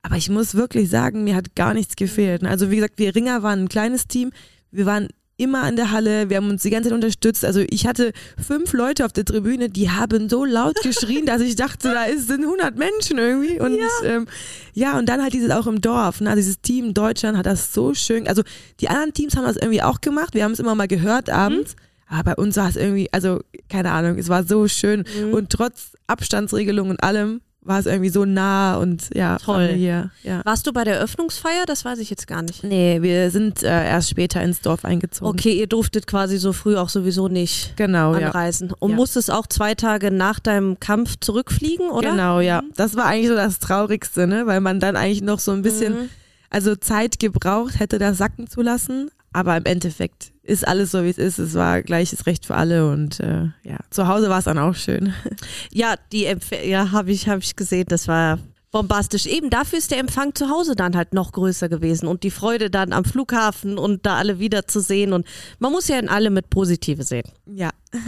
[0.02, 2.44] Aber ich muss wirklich sagen, mir hat gar nichts gefehlt.
[2.44, 4.32] Also wie gesagt, wir Ringer waren ein kleines Team.
[4.72, 7.43] Wir waren immer an der Halle, wir haben uns die ganze Zeit unterstützt.
[7.43, 11.56] Also ich hatte fünf Leute auf der Tribüne, die haben so laut geschrien, dass ich
[11.56, 13.60] dachte, da ist, sind 100 Menschen irgendwie.
[13.60, 13.88] Und ja.
[14.04, 14.28] Ähm,
[14.74, 16.22] ja, und dann halt dieses auch im Dorf.
[16.22, 16.30] Ne?
[16.30, 18.43] Also dieses Team Deutschland hat das so schön, also
[18.80, 20.34] die anderen Teams haben das irgendwie auch gemacht.
[20.34, 21.76] Wir haben es immer mal gehört abends.
[22.08, 25.04] Aber bei uns war es irgendwie, also keine Ahnung, es war so schön.
[25.32, 29.67] Und trotz Abstandsregelung und allem war es irgendwie so nah und ja, Toll.
[29.67, 30.12] familiär.
[30.23, 30.41] Ja.
[30.43, 31.65] Warst du bei der Öffnungsfeier?
[31.65, 32.63] Das weiß ich jetzt gar nicht.
[32.63, 35.30] Nee, wir sind äh, erst später ins Dorf eingezogen.
[35.32, 38.28] Okay, ihr durftet quasi so früh auch sowieso nicht Genau, ja.
[38.28, 38.71] anreisen.
[38.80, 38.95] Und Ja.
[38.97, 42.12] musstest auch zwei Tage nach deinem Kampf zurückfliegen, oder?
[42.12, 42.62] Genau, ja.
[42.76, 44.45] Das war eigentlich so das Traurigste, ne?
[44.45, 46.10] weil man dann eigentlich noch so ein bisschen, Mhm.
[46.49, 49.10] also Zeit gebraucht hätte, das sacken zu lassen.
[49.32, 51.40] Aber im Endeffekt ist alles so, wie es ist.
[51.40, 54.76] Es war gleiches Recht für alle und äh, ja, zu Hause war es dann auch
[54.76, 55.14] schön.
[55.72, 58.38] Ja, die Empf ja, habe ich, hab ich gesehen, das war
[58.74, 59.26] bombastisch.
[59.28, 62.70] Eben dafür ist der Empfang zu Hause dann halt noch größer gewesen und die Freude
[62.70, 65.26] dann am Flughafen und da alle wiederzusehen und
[65.60, 67.30] man muss ja in alle mit Positive sehen.
[67.46, 67.70] Ja.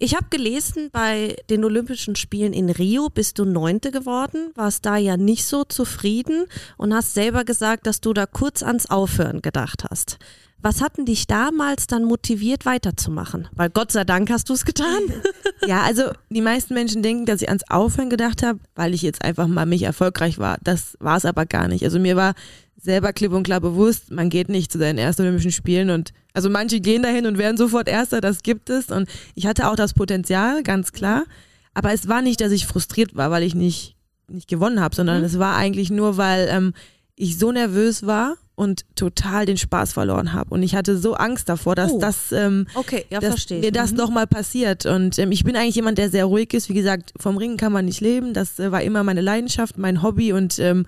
[0.00, 4.96] Ich habe gelesen, bei den Olympischen Spielen in Rio bist du Neunte geworden, warst da
[4.96, 9.84] ja nicht so zufrieden und hast selber gesagt, dass du da kurz ans Aufhören gedacht
[9.88, 10.18] hast.
[10.64, 13.48] Was hat denn dich damals dann motiviert, weiterzumachen?
[13.54, 14.98] Weil Gott sei Dank hast du es getan.
[15.66, 19.24] Ja, also die meisten Menschen denken, dass ich ans Aufhören gedacht habe, weil ich jetzt
[19.24, 20.58] einfach mal mich erfolgreich war.
[20.62, 21.84] Das war es aber gar nicht.
[21.84, 22.34] Also mir war
[22.78, 26.50] selber klipp und klar bewusst, man geht nicht zu seinen ersten Olympischen Spielen und also
[26.50, 29.94] manche gehen dahin und werden sofort Erster, das gibt es und ich hatte auch das
[29.94, 31.24] Potenzial, ganz klar.
[31.72, 33.96] Aber es war nicht, dass ich frustriert war, weil ich nicht,
[34.28, 35.24] nicht gewonnen habe, sondern Mhm.
[35.24, 36.74] es war eigentlich nur, weil ähm,
[37.16, 40.50] ich so nervös war und total den Spaß verloren habe.
[40.54, 41.98] Und ich hatte so Angst davor, dass Oh.
[41.98, 43.96] das ähm, Okay, ja, dass mir das Mhm.
[43.98, 44.86] nochmal passiert.
[44.86, 46.68] Und ähm, ich bin eigentlich jemand, der sehr ruhig ist.
[46.68, 48.32] Wie gesagt, vom Ringen kann man nicht leben.
[48.32, 50.86] Das äh, war immer meine Leidenschaft, mein Hobby und ähm,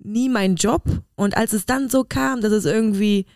[0.00, 0.82] nie mein Job.
[1.14, 3.26] Und als es dann so kam, dass es irgendwie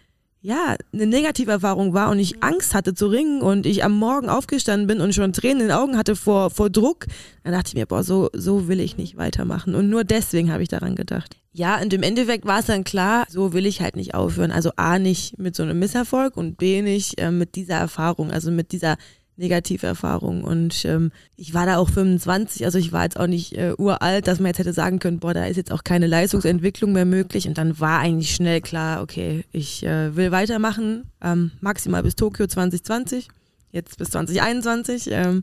[0.40, 4.28] ja, eine negative Erfahrung war und ich Angst hatte zu ringen und ich am Morgen
[4.28, 7.06] aufgestanden bin und schon Tränen in den Augen hatte vor, vor Druck,
[7.42, 9.74] dann dachte ich mir, boah, so, so will ich nicht weitermachen.
[9.74, 11.36] Und nur deswegen habe ich daran gedacht.
[11.52, 14.52] Ja, und im Endeffekt war es dann klar, so will ich halt nicht aufhören.
[14.52, 18.52] Also A, nicht mit so einem Misserfolg und B, nicht äh, mit dieser Erfahrung, also
[18.52, 18.96] mit dieser
[19.38, 20.44] negative Erfahrung.
[20.44, 24.26] Und ähm, ich war da auch 25, also ich war jetzt auch nicht äh, uralt,
[24.26, 27.48] dass man jetzt hätte sagen können, boah, da ist jetzt auch keine Leistungsentwicklung mehr möglich.
[27.48, 32.46] Und dann war eigentlich schnell klar, okay, ich äh, will weitermachen, ähm, maximal bis Tokio
[32.46, 33.28] 2020,
[33.70, 35.10] jetzt bis 2021.
[35.12, 35.42] Ähm,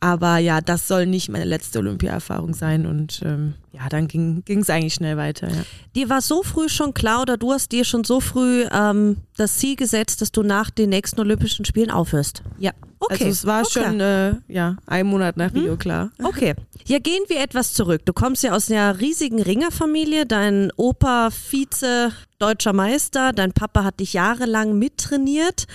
[0.00, 2.86] aber ja, das soll nicht meine letzte Olympia-Erfahrung sein.
[2.86, 5.48] Und ähm, ja, dann ging es eigentlich schnell weiter.
[5.48, 5.62] Ja.
[5.94, 9.58] Dir war so früh schon klar oder du hast dir schon so früh ähm, das
[9.58, 12.42] Ziel gesetzt, dass du nach den nächsten Olympischen Spielen aufhörst?
[12.58, 13.84] Ja, Okay, also es war okay.
[13.84, 16.10] schon äh, ja, ein Monat nach Rio klar.
[16.22, 16.54] Okay.
[16.86, 18.02] Ja, gehen wir etwas zurück.
[18.04, 20.26] Du kommst ja aus einer riesigen Ringerfamilie.
[20.26, 25.66] Dein Opa Vize deutscher Meister, dein Papa hat dich jahrelang mittrainiert.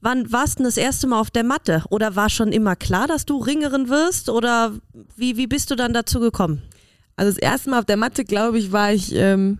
[0.00, 1.82] Wann warst du das erste Mal auf der Matte?
[1.90, 4.30] Oder war schon immer klar, dass du Ringerin wirst?
[4.30, 4.72] Oder
[5.16, 6.62] wie, wie bist du dann dazu gekommen?
[7.16, 9.58] Also das erste Mal auf der Matte, glaube ich, war ich ähm,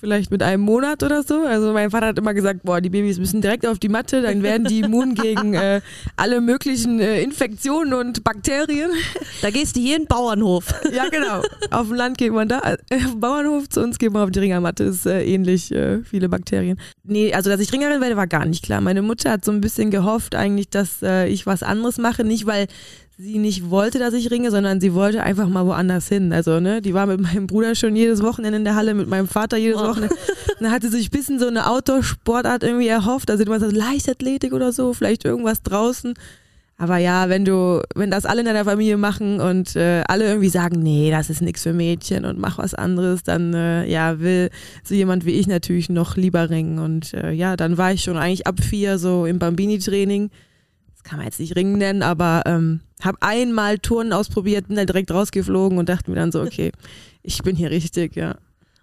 [0.00, 1.44] vielleicht mit einem Monat oder so.
[1.46, 4.42] Also mein Vater hat immer gesagt, boah, die Babys müssen direkt auf die Matte, dann
[4.42, 5.80] werden die immun gegen äh,
[6.16, 8.90] alle möglichen äh, Infektionen und Bakterien.
[9.42, 10.74] Da gehst du hier in den Bauernhof.
[10.92, 11.42] ja, genau.
[11.70, 14.30] Auf dem Land geht man da, äh, auf dem Bauernhof, zu uns geht man auf
[14.30, 16.78] die Ringermatte, ist äh, ähnlich, äh, viele Bakterien.
[17.04, 18.80] Nee, also dass ich Ringerin werde, war gar nicht klar.
[18.80, 22.66] Meine Mutter hat so ein bisschen gehofft eigentlich, dass ich was anderes mache, nicht weil
[23.16, 26.32] sie nicht wollte, dass ich ringe, sondern sie wollte einfach mal woanders hin.
[26.32, 29.28] Also, ne, die war mit meinem Bruder schon jedes Wochenende in der Halle, mit meinem
[29.28, 29.88] Vater jedes Oh.
[29.88, 30.14] Wochenende.
[30.60, 34.52] Dann hatte sie sich ein bisschen so eine Outdoor-Sportart irgendwie erhofft, also immer so Leichtathletik
[34.52, 36.14] oder so, vielleicht irgendwas draußen.
[36.76, 40.48] Aber ja, wenn du, wenn das alle in deiner Familie machen und äh, alle irgendwie
[40.48, 44.50] sagen, nee, das ist nichts für Mädchen und mach was anderes, dann äh, ja, will
[44.82, 46.80] so jemand wie ich natürlich noch lieber ringen.
[46.80, 50.30] Und äh, ja, dann war ich schon eigentlich ab vier so im Bambini-Training.
[50.92, 54.86] Das kann man jetzt nicht Ringen nennen, aber ähm, habe einmal Turnen ausprobiert, bin dann
[54.86, 56.72] direkt rausgeflogen und dachte mir dann so, okay,
[57.22, 58.36] ich bin hier richtig, ja.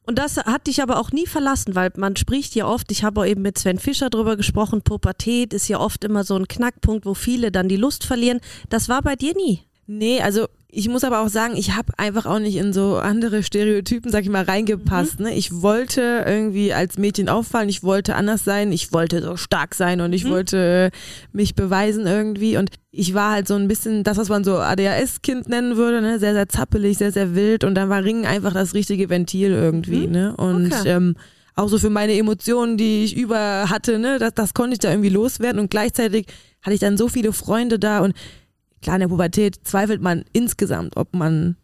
[0.04, 3.22] Und das hat dich aber auch nie verlassen, weil man spricht ja oft, ich habe
[3.22, 7.06] auch eben mit Sven Fischer drüber gesprochen, Pubertät ist ja oft immer so ein Knackpunkt,
[7.06, 8.40] wo viele dann die Lust verlieren.
[8.70, 9.62] Das war bei dir nie.
[9.86, 13.44] Nee, also ich muss aber auch sagen, ich habe einfach auch nicht in so andere
[13.44, 15.20] Stereotypen, sag ich mal, reingepasst.
[15.20, 15.34] Ne?
[15.34, 20.00] Ich wollte irgendwie als Mädchen auffallen, ich wollte anders sein, ich wollte so stark sein
[20.00, 20.98] und ich wollte äh,
[21.34, 22.56] mich beweisen irgendwie.
[22.56, 26.20] Und ich war halt so ein bisschen das, was man so ADHS-Kind nennen würde, ne?
[26.20, 27.64] sehr, sehr zappelig, sehr, sehr wild.
[27.66, 30.08] Und dann war Ringen einfach das richtige Ventil irgendwie.
[30.08, 30.36] Ne?
[30.38, 30.90] Und Okay.
[30.90, 31.16] ähm,
[31.56, 34.90] auch so für meine Emotionen, die ich über hatte, ne, das, das konnte ich da
[34.90, 36.28] irgendwie loswerden und gleichzeitig
[36.62, 38.14] hatte ich dann so viele Freunde da und
[38.82, 41.56] klar, in der Pubertät zweifelt man insgesamt, ob man,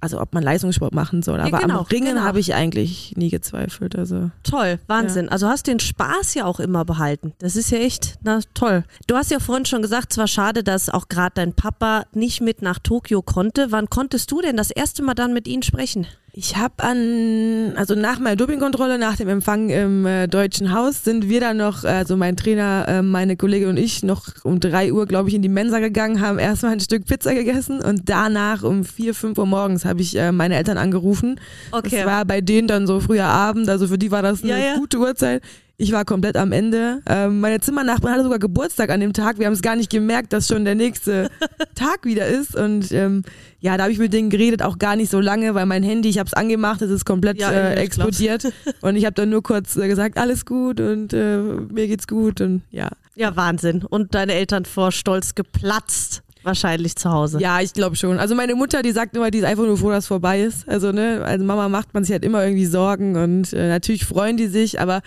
[0.00, 1.40] also ob man Leistungssport machen soll.
[1.40, 2.22] Aber genau, am Ringen genau.
[2.22, 3.96] habe ich eigentlich nie gezweifelt.
[3.96, 5.28] Also Toll, Wahnsinn.
[5.28, 7.32] Also hast den Spaß ja auch immer behalten.
[7.38, 8.84] Das ist ja echt, na toll.
[9.06, 12.40] Du hast ja vorhin schon gesagt, es war schade, dass auch gerade dein Papa nicht
[12.40, 13.70] mit nach Tokio konnte.
[13.70, 16.06] Wann konntest du denn das erste Mal dann mit ihm sprechen?
[16.38, 21.30] Ich habe an, also nach meiner Dopingkontrolle, nach dem Empfang im äh, Deutschen Haus, sind
[21.30, 25.06] wir dann noch, also mein Trainer, äh, meine Kollegin und ich, noch um drei Uhr,
[25.06, 28.84] glaube ich, in die Mensa gegangen, haben erstmal ein Stück Pizza gegessen und danach um
[28.84, 31.40] vier, fünf Uhr morgens habe ich äh, meine Eltern angerufen.
[31.72, 31.96] Okay.
[31.96, 34.58] Das war bei denen dann so früher Abend, also für die war das eine Ja,
[34.58, 34.76] ja.
[34.76, 35.42] gute Uhrzeit.
[35.78, 37.02] Ich war komplett am Ende.
[37.06, 39.38] Ähm, meine Zimmernachbarin hatte sogar Geburtstag an dem Tag.
[39.38, 41.30] Wir haben es gar nicht gemerkt, dass schon der nächste
[41.74, 42.56] Tag wieder ist.
[42.56, 43.22] Und ähm,
[43.60, 46.08] ja, da habe ich mit denen geredet, auch gar nicht so lange, weil mein Handy,
[46.08, 47.80] ich habe es angemacht, es ist komplett Ja, äh, glaub's.
[47.82, 48.52] explodiert.
[48.80, 52.40] und ich habe dann nur kurz äh, gesagt, alles gut und äh, mir geht's gut
[52.40, 52.88] und ja.
[53.14, 53.82] Ja, Wahnsinn.
[53.84, 56.22] Und deine Eltern vor Stolz geplatzt.
[56.42, 57.38] Wahrscheinlich zu Hause.
[57.40, 58.18] Ja, ich glaube schon.
[58.18, 60.66] Also meine Mutter, die sagt immer, die ist einfach nur froh, dass es vorbei ist.
[60.68, 64.36] Also ne, als Mama macht man sich halt immer irgendwie Sorgen und äh, natürlich freuen
[64.36, 65.02] die sich, aber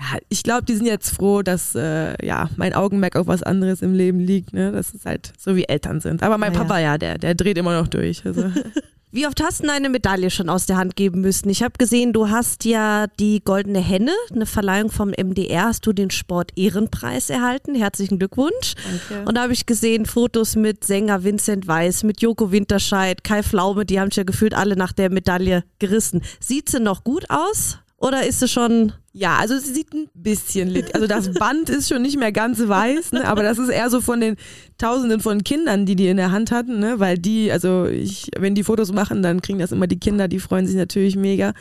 [0.00, 3.82] ja, ich glaube, die sind jetzt froh, dass äh, ja mein Augenmerk auf was anderes
[3.82, 4.52] im Leben liegt.
[4.52, 6.22] Ne, das ist halt so wie Eltern sind.
[6.22, 6.60] Aber mein Ja.
[6.60, 8.24] Papa ja, der der dreht immer noch durch.
[8.24, 8.50] Also
[9.12, 11.50] Wie oft hast du eine Medaille schon aus der Hand geben müssen?
[11.50, 15.92] Ich habe gesehen, du hast ja die Goldene Henne, eine Verleihung vom MDR, hast du
[15.92, 17.74] den Sport-Ehrenpreis erhalten.
[17.74, 18.74] Herzlichen Glückwunsch.
[19.08, 19.28] Danke.
[19.28, 23.84] Und da habe ich gesehen Fotos mit Sänger Vincent Weiss, mit Joko Winterscheid, Kai Pflaume,
[23.84, 26.22] die haben sich ja gefühlt alle nach der Medaille gerissen.
[26.38, 27.78] Sieht sie noch gut aus?
[28.00, 28.94] Oder ist es schon.
[29.12, 30.84] Ja, also es sieht ein bisschen.
[30.94, 33.26] Also das Band ist schon nicht mehr ganz weiß, ne?
[33.26, 34.36] aber das ist eher so von den
[34.78, 36.98] Tausenden von Kindern, die die in der Hand hatten, ne?
[37.00, 40.38] weil die, also ich, wenn die Fotos machen, dann kriegen das immer die Kinder, die
[40.38, 41.52] freuen sich natürlich mega.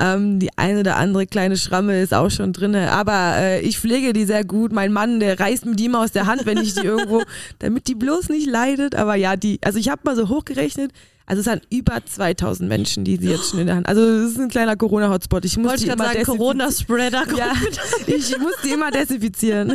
[0.00, 4.14] Ähm, die eine oder andere kleine Schramme ist auch schon drinne, aber äh, ich pflege
[4.14, 4.72] die sehr gut.
[4.72, 7.22] Mein Mann, der reißt mir die immer aus der Hand, wenn ich die irgendwo,
[7.60, 8.94] damit die bloß nicht leidet.
[8.94, 10.90] Aber ja, die, also ich habe mal so hochgerechnet,
[11.26, 13.88] also es sind über 2000 Menschen, die sie jetzt schon in der Hand.
[13.88, 15.44] Also es ist ein kleiner Corona-Hotspot.
[15.44, 16.24] Ich muss Wollte die immer sagen.
[16.24, 17.24] Corona-Spreader.
[17.36, 17.52] Ja,
[18.06, 19.72] ich muss die immer desinfizieren.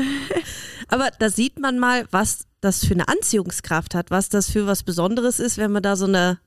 [0.90, 4.84] Aber da sieht man mal, was das für eine Anziehungskraft hat, was das für was
[4.84, 6.40] Besonderes ist, wenn man da so eine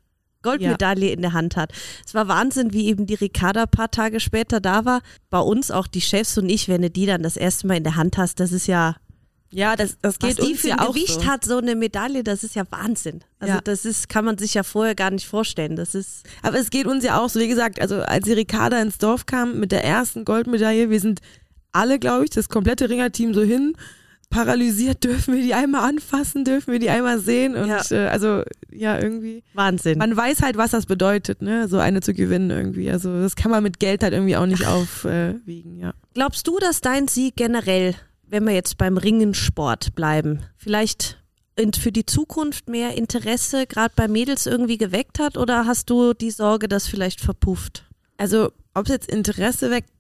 [0.43, 1.73] Goldmedaille in der Hand hat.
[2.05, 5.01] Es war Wahnsinn, wie eben die Ricarda ein paar Tage später da war.
[5.31, 7.85] Bei uns auch die Chefs und ich, wenn du die dann das erste Mal in
[7.85, 8.97] der Hand hast, das ist ja,
[9.53, 11.27] Ja, das, das was geht die uns für ja ein Gewicht so.
[11.27, 13.21] hat, so eine Medaille, das ist ja Wahnsinn.
[13.39, 13.61] Also Ja.
[13.63, 15.77] das ist, kann man sich ja vorher gar nicht vorstellen.
[15.77, 18.81] Das ist, Aber es geht uns ja auch so, wie gesagt, also als die Ricarda
[18.81, 21.21] ins Dorf kam mit der ersten Goldmedaille, wir sind
[21.73, 23.75] alle, glaube ich, das komplette Ringerteam so hin,
[24.31, 27.83] paralysiert, dürfen wir die einmal anfassen, dürfen wir die einmal sehen und Ja.
[27.91, 29.99] äh, also ja, irgendwie, Wahnsinn.
[29.99, 33.51] man weiß halt, was das bedeutet, ne, so eine zu gewinnen irgendwie, also das kann
[33.51, 35.93] man mit Geld halt irgendwie auch nicht aufwiegen, ja.
[36.15, 37.95] Glaubst du, dass dein Sieg generell,
[38.33, 41.19] wenn wir jetzt beim Ringensport bleiben, vielleicht
[41.79, 46.31] für die Zukunft mehr Interesse gerade bei Mädels irgendwie geweckt hat oder hast du die
[46.31, 47.85] Sorge, dass vielleicht verpufft?
[48.17, 49.91] Also, ob es jetzt Interesse weckt,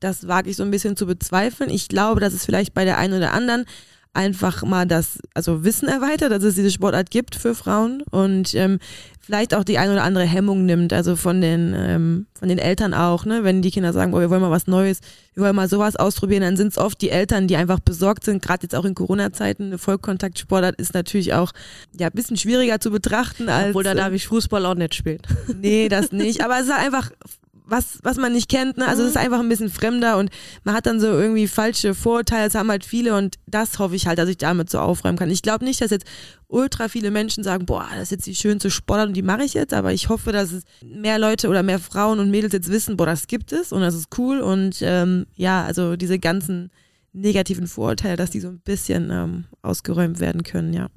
[0.00, 1.68] das wage ich so ein bisschen zu bezweifeln.
[1.68, 3.66] Ich glaube, dass es vielleicht bei der einen oder anderen
[4.14, 8.78] einfach mal das also Wissen erweitert, dass es diese Sportart gibt für Frauen und ähm,
[9.20, 12.92] vielleicht auch die eine oder andere Hemmung nimmt, also von den ähm, von den Eltern
[12.92, 15.00] auch, ne, wenn die Kinder sagen, oh, wir wollen mal was Neues,
[15.34, 18.42] wir wollen mal sowas ausprobieren, dann sind es oft die Eltern, die einfach besorgt sind,
[18.42, 21.52] gerade jetzt auch in Corona-Zeiten, eine Vollkontaktsportart ist natürlich auch
[21.98, 25.22] ja ein bisschen schwieriger zu betrachten als Obwohl, da darf ich Fußball auch nicht spielen.
[25.58, 26.44] Nee, das nicht.
[26.44, 27.10] Aber es ist halt einfach
[27.64, 28.76] was, was man nicht kennt.
[28.76, 28.86] Ne?
[28.86, 30.30] Also es ist einfach ein bisschen fremder und
[30.64, 32.44] man hat dann so irgendwie falsche Vorurteile.
[32.44, 35.30] Das haben halt viele und das hoffe ich halt, dass ich damit so aufräumen kann.
[35.30, 36.06] Ich glaube nicht, dass jetzt
[36.48, 39.54] ultra viele Menschen sagen, boah, das ist jetzt die schönste Sportart und die mache ich
[39.54, 39.74] jetzt.
[39.74, 43.06] Aber ich hoffe, dass es mehr Leute oder mehr Frauen und Mädels jetzt wissen, boah,
[43.06, 44.40] das gibt es und das ist cool.
[44.40, 46.70] Und ähm, ja, also diese ganzen
[47.12, 50.88] negativen Vorurteile, dass die so ein bisschen ähm, ausgeräumt werden können, ja.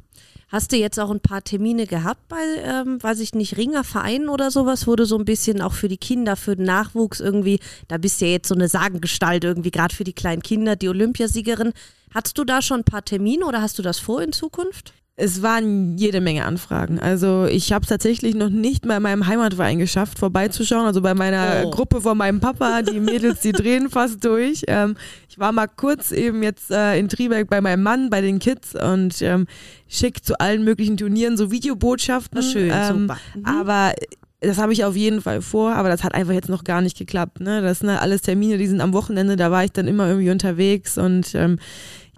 [0.56, 4.52] Hast du jetzt auch ein paar Termine gehabt bei, ähm, weiß ich nicht, Ringervereinen oder
[4.52, 8.22] sowas, du so ein bisschen auch für die Kinder, für den Nachwuchs irgendwie, da bist
[8.22, 11.74] du ja jetzt so eine Sagengestalt irgendwie, gerade für die kleinen Kinder, die Olympiasiegerin.
[12.14, 14.94] Hattest du da schon ein paar Termine oder hast du das vor in Zukunft?
[15.18, 17.00] Es waren jede Menge Anfragen.
[17.00, 20.86] Also ich habe es tatsächlich noch nicht mal in meinem Heimatverein geschafft, vorbeizuschauen.
[20.86, 21.72] Also bei meiner Oh.
[21.72, 24.64] Gruppe von meinem Papa, die Mädels, die drehen fast durch.
[24.68, 24.98] Ähm,
[25.30, 28.76] ich war mal kurz eben jetzt äh, in Triberg bei meinem Mann, bei den Kids
[28.76, 29.48] und ähm,
[29.88, 32.42] schick zu allen möglichen Turnieren so Videobotschaften.
[32.42, 33.18] Na schön, ähm, super.
[33.36, 33.46] Mhm.
[33.46, 33.94] Aber
[34.42, 36.98] das habe ich auf jeden Fall vor, aber das hat einfach jetzt noch gar nicht
[36.98, 37.40] geklappt.
[37.40, 37.62] Ne?
[37.62, 40.30] Das sind halt alles Termine, die sind am Wochenende, da war ich dann immer irgendwie
[40.30, 41.58] unterwegs und ähm,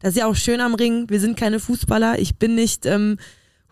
[0.01, 1.10] das ist ja auch schön am Ring.
[1.10, 2.19] Wir sind keine Fußballer.
[2.19, 3.17] Ich bin nicht ähm,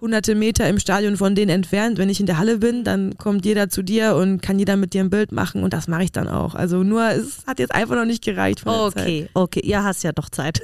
[0.02, 1.98] hunderte Meter im Stadion von denen entfernt.
[1.98, 4.94] Wenn ich in der Halle bin, dann kommt jeder zu dir und kann jeder mit
[4.94, 6.54] dir ein Bild machen und das mache ich dann auch.
[6.56, 8.62] Also nur, es hat jetzt einfach noch nicht gereicht.
[8.62, 9.04] Von der Zeit.
[9.04, 10.62] Okay, okay, ja, hast ja doch Zeit.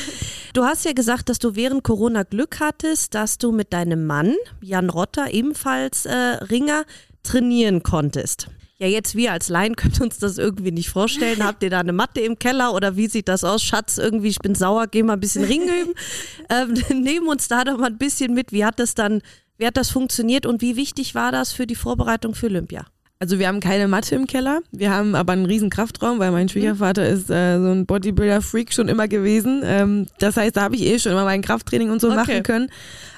[0.54, 4.34] du hast ja gesagt, dass du während Corona Glück hattest, dass du mit deinem Mann,
[4.60, 6.84] Jan Rotter, ebenfalls äh, Ringer,
[7.22, 8.48] trainieren konntest.
[8.80, 11.44] Ja, jetzt wir als Laien können uns das irgendwie nicht vorstellen.
[11.44, 13.62] Habt ihr da eine Matte im Keller oder wie sieht das aus?
[13.62, 15.94] Schatz, irgendwie, ich bin sauer, geh mal ein bisschen Ring üben.
[16.48, 18.52] ähm, nehmen uns da doch mal ein bisschen mit.
[18.52, 19.20] Wie hat das dann,
[19.56, 22.86] wie hat das funktioniert und wie wichtig war das für die Vorbereitung für Olympia?
[23.20, 26.48] Also wir haben keine Matte im Keller, wir haben aber einen riesen Kraftraum, weil mein
[26.48, 29.62] Schwiegervater ist äh, so ein Bodybuilder-Freak schon immer gewesen.
[29.64, 32.16] Ähm, das heißt, da habe ich eh schon immer mein Krafttraining und so Okay.
[32.16, 32.70] machen können.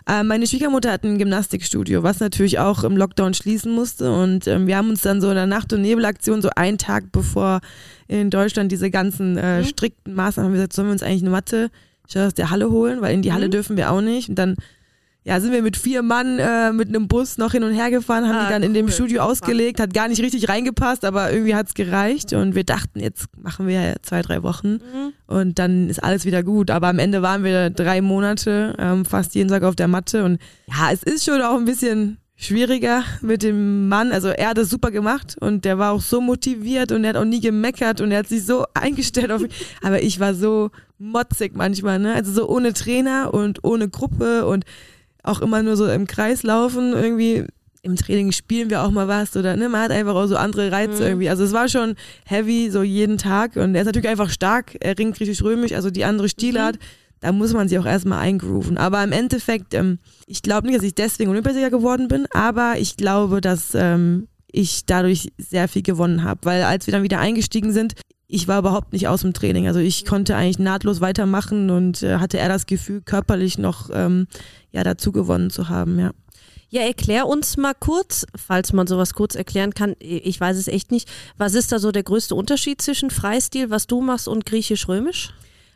[0.08, 4.10] Äh, meine Schwiegermutter hat ein Gymnastikstudio, was natürlich auch im Lockdown schließen musste.
[4.10, 7.12] Und ähm, wir haben uns dann so in der Nacht- und Nebelaktion, so einen Tag
[7.12, 7.60] bevor
[8.08, 11.30] in Deutschland diese ganzen äh, strikten Maßnahmen, haben wir gesagt, sollen wir uns eigentlich eine
[11.30, 11.70] Matte
[12.16, 14.30] aus der Halle holen, weil in die Halle dürfen wir auch nicht.
[14.30, 14.56] Und dann
[15.24, 18.26] ja, sind wir mit vier Mann äh, mit einem Bus noch hin und her gefahren,
[18.26, 18.92] haben Ah, die dann in dem cool.
[18.92, 23.26] Studio ausgelegt, hat gar nicht richtig reingepasst, aber irgendwie hat's gereicht und wir dachten, jetzt
[23.36, 24.80] machen wir zwei, drei Wochen
[25.26, 26.70] und dann ist alles wieder gut.
[26.70, 30.38] Aber am Ende waren wir drei Monate ähm, fast jeden Tag auf der Matte und
[30.68, 34.12] ja, es ist schon auch ein bisschen schwieriger mit dem Mann.
[34.12, 37.16] Also er hat es super gemacht und der war auch so motiviert und er hat
[37.16, 39.52] auch nie gemeckert und er hat sich so eingestellt auf mich.
[39.82, 42.14] Aber ich war so motzig manchmal, ne?
[42.14, 44.64] Also so ohne Trainer und ohne Gruppe und
[45.22, 47.44] auch immer nur so im Kreis laufen, irgendwie
[47.82, 50.70] im Training spielen wir auch mal was oder ne, man hat einfach auch so andere
[50.70, 51.30] Reize irgendwie.
[51.30, 51.94] Also es war schon
[52.26, 55.90] heavy, so jeden Tag und er ist natürlich einfach stark, er ringt griechisch römisch, also
[55.90, 56.78] die andere Stilart,
[57.20, 58.78] da muss man sich auch erstmal eingrooven.
[58.78, 62.96] Aber im Endeffekt, ähm, ich glaube nicht, dass ich deswegen Olympiasieger geworden bin, aber ich
[62.96, 66.40] glaube, dass ähm, ich dadurch sehr viel gewonnen habe.
[66.44, 67.94] Weil als wir dann wieder eingestiegen sind,
[68.30, 69.66] ich war überhaupt nicht aus dem Training.
[69.66, 74.26] Also ich konnte eigentlich nahtlos weitermachen und äh, hatte eher das Gefühl, körperlich noch ähm,
[74.72, 76.12] ja, dazu gewonnen zu haben, ja.
[76.72, 79.96] Ja, erklär uns mal kurz, falls man sowas kurz erklären kann.
[79.98, 81.08] Ich weiß es echt nicht.
[81.36, 85.30] Was ist da so der größte Unterschied zwischen Freistil, was du machst, und griechisch-römisch?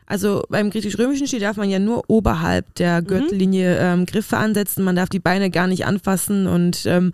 [0.07, 3.07] Also beim griechisch-römischen Stil darf man ja nur oberhalb der Mhm.
[3.07, 4.85] Gürtellinie ähm, Griffe ansetzen.
[4.85, 7.13] Man darf die Beine gar nicht anfassen und ähm,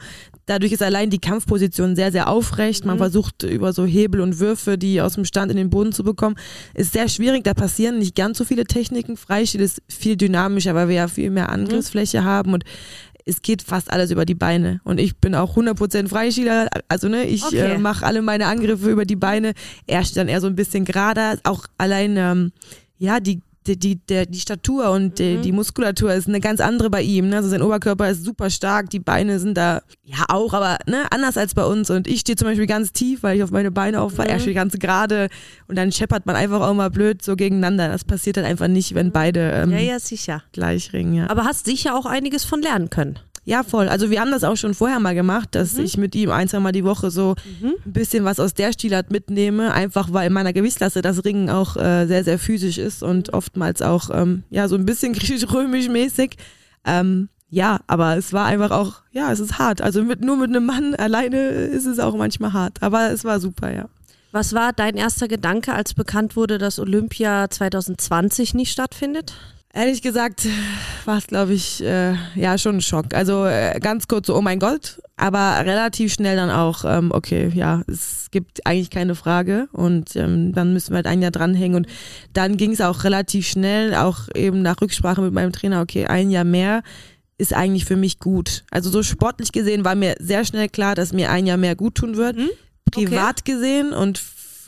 [0.51, 2.85] dadurch ist allein die Kampfposition sehr, sehr aufrecht.
[2.85, 2.89] Mhm.
[2.89, 6.03] Man versucht über so Hebel und Würfe, die aus dem Stand in den Boden zu
[6.03, 6.37] bekommen.
[6.75, 7.45] Ist sehr schwierig.
[7.45, 9.17] Da passieren nicht ganz so viele Techniken.
[9.17, 12.65] Freistil ist viel dynamischer, weil wir ja viel mehr Angriffsfläche haben und
[13.27, 14.81] es geht fast alles über die Beine.
[14.83, 16.69] Und ich bin auch 100% Freischieler.
[16.89, 17.75] Also ne, ich Okay.
[17.75, 19.53] äh, mache alle meine Angriffe über die Beine.
[19.87, 21.39] Er steht dann eher so ein bisschen gerader.
[21.45, 22.53] Auch allein, ähm,
[22.99, 26.91] ja, die, die, die, der, die Statur und die, die Muskulatur ist eine ganz andere
[26.91, 27.29] bei ihm.
[27.29, 27.37] Ne?
[27.37, 31.37] Also sein Oberkörper ist super stark, die Beine sind da ja auch, aber ne, anders
[31.37, 31.91] als bei uns.
[31.91, 34.31] Und ich stehe zum Beispiel ganz tief, weil ich auf meine Beine auffalle.
[34.31, 35.29] Er steht ganz gerade
[35.69, 37.89] und dann scheppert man einfach auch mal blöd so gegeneinander.
[37.89, 40.43] Das passiert dann einfach nicht, wenn beide ähm, Ja, ja, sicher.
[40.53, 41.15] gleich ringen.
[41.15, 41.31] Ja.
[41.31, 43.19] Aber hast sicher auch einiges von lernen können.
[43.45, 43.89] Ja, voll.
[43.89, 46.61] Also wir haben das auch schon vorher mal gemacht, dass ich mit ihm ein, zwei
[46.61, 50.53] Mal die Woche so ein bisschen was aus der Stilart mitnehme, einfach weil in meiner
[50.53, 54.77] Gewichtsklasse das Ringen auch äh, sehr, sehr physisch ist und oftmals auch ähm, ja so
[54.77, 56.37] ein bisschen griechisch-römisch mäßig.
[56.85, 59.83] Ähm, ja, aber es war einfach auch, ja, es ist hart.
[59.83, 62.83] Also mit, nur mit einem Mann alleine ist es auch manchmal hart.
[62.83, 63.89] Aber es war super, ja.
[64.33, 69.35] Was war dein erster Gedanke, als bekannt wurde, dass Olympia 2020 nicht stattfindet?
[69.73, 70.49] Ehrlich gesagt
[71.05, 73.15] war es, glaube ich, äh, ja schon ein Schock.
[73.15, 77.53] Also äh, ganz kurz so, oh mein Gott, aber relativ schnell dann auch, ähm, okay,
[77.55, 81.77] ja, es gibt eigentlich keine Frage und ähm, dann müssen wir halt ein Jahr dranhängen
[81.77, 81.87] und
[82.33, 86.31] dann ging es auch relativ schnell, auch eben nach Rücksprache mit meinem Trainer, okay, ein
[86.31, 86.83] Jahr mehr
[87.39, 88.65] ist eigentlich für mich gut.
[88.73, 91.95] Also so sportlich gesehen war mir sehr schnell klar, dass mir ein Jahr mehr gut
[91.95, 92.37] tun wird.
[92.91, 94.21] Privat gesehen und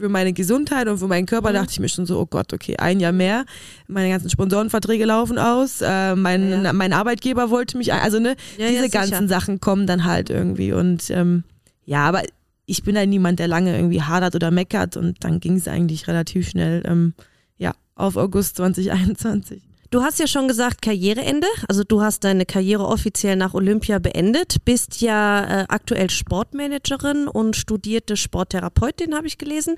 [0.03, 1.55] für meine Gesundheit und für meinen Körper Mhm.
[1.55, 3.45] dachte ich mir schon so, oh Gott, okay, ein Jahr mehr.
[3.87, 5.81] Meine ganzen Sponsorenverträge laufen aus.
[5.81, 6.73] Äh, mein, Ja, ja.
[6.73, 10.73] mein Arbeitgeber wollte mich, ein- also ne, Ja, diese ganzen Sachen kommen dann halt irgendwie.
[10.73, 11.45] Und ähm,
[11.85, 12.23] ja, aber
[12.67, 16.09] ich bin halt niemand, der lange irgendwie hadert oder meckert und dann ging es eigentlich
[16.09, 17.15] relativ schnell, ähm,
[17.59, 19.63] ja, auf August 2021.
[19.93, 24.65] Du hast ja schon gesagt Karriereende, also du hast deine Karriere offiziell nach Olympia beendet,
[24.65, 29.77] bist ja äh, aktuell Sportmanagerin und studierte Sporttherapeutin, habe ich gelesen.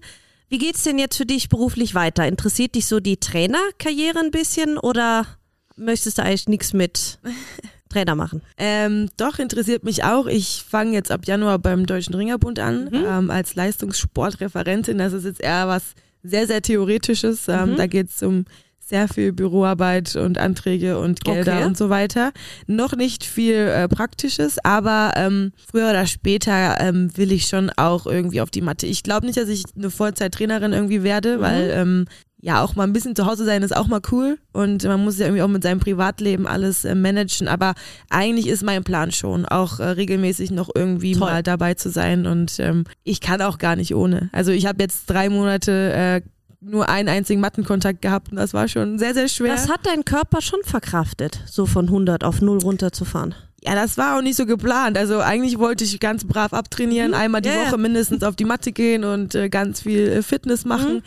[0.48, 2.28] Wie geht's denn jetzt für dich beruflich weiter?
[2.28, 5.26] Interessiert dich so die Trainerkarriere ein bisschen oder
[5.74, 7.18] möchtest du eigentlich nichts mit
[7.88, 8.40] Trainer machen?
[8.56, 10.28] Ähm, doch, interessiert mich auch.
[10.28, 14.96] Ich fange jetzt ab Januar beim Deutschen Ringerbund an, ähm, als Leistungssportreferentin.
[14.96, 15.82] Das ist jetzt eher was
[16.22, 17.48] sehr, sehr Theoretisches.
[17.48, 18.44] Ähm, Da geht es um
[18.86, 21.64] sehr viel Büroarbeit und Anträge und Gelder Okay.
[21.64, 22.32] und so weiter.
[22.66, 28.06] Noch nicht viel äh, Praktisches, aber ähm, früher oder später ähm, will ich schon auch
[28.06, 28.86] irgendwie auf die Matte.
[28.86, 32.04] Ich glaube nicht, dass ich eine Vollzeit-Trainerin irgendwie werde, weil ähm,
[32.40, 35.18] ja, auch mal ein bisschen zu Hause sein ist auch mal cool und man muss
[35.18, 37.72] ja irgendwie auch mit seinem Privatleben alles äh, managen, aber
[38.10, 41.20] eigentlich ist mein Plan schon, auch äh, regelmäßig noch irgendwie Toll.
[41.30, 44.28] mal dabei zu sein und ähm, ich kann auch gar nicht ohne.
[44.32, 46.20] Also ich habe jetzt drei Monate äh,
[46.64, 49.52] nur einen einzigen Mattenkontakt gehabt und das war schon sehr, sehr schwer.
[49.52, 53.34] Das hat dein Körper schon verkraftet, so von 100 auf 0 runterzufahren.
[53.62, 54.98] Ja, das war auch nicht so geplant.
[54.98, 57.54] Also eigentlich wollte ich ganz brav abtrainieren, einmal die Mhm.
[57.54, 57.66] Ja.
[57.68, 60.96] Woche mindestens auf die Matte gehen und äh, ganz viel äh, Fitness machen.
[60.96, 61.02] Mhm.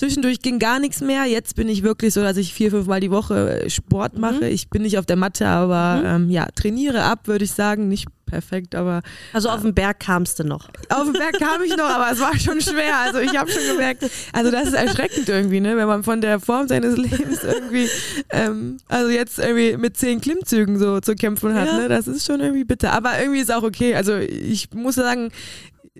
[0.00, 1.26] Zwischendurch ging gar nichts mehr.
[1.26, 4.20] Jetzt bin ich wirklich so, dass ich vier, fünf Mal die Woche äh, Sport Mhm.
[4.22, 4.48] mache.
[4.48, 7.88] Ich bin nicht auf der Matte, aber ähm, ja, trainiere ab, würde ich sagen.
[7.88, 9.02] Nicht perfekt, aber
[9.34, 10.68] Also auf den Berg kamst du noch.
[10.88, 12.96] auf den Berg kam ich noch, aber es war schon schwer.
[13.04, 15.76] Also ich habe schon gemerkt, also das ist erschreckend irgendwie, ne?
[15.76, 17.88] wenn man von der Form seines Lebens irgendwie,
[18.30, 21.66] ähm, also jetzt irgendwie mit zehn Klimmzügen so zu kämpfen hat.
[21.66, 21.78] Ja.
[21.78, 21.88] Ne?
[21.88, 22.92] Das ist schon irgendwie bitter.
[22.92, 23.96] Aber irgendwie ist auch okay.
[23.96, 25.30] Also ich muss sagen,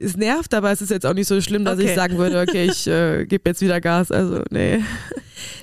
[0.01, 1.89] es nervt, aber es ist jetzt auch nicht so schlimm, dass Okay.
[1.89, 4.11] ich sagen würde, okay, ich äh, gebe jetzt wieder Gas.
[4.11, 4.83] Also nee.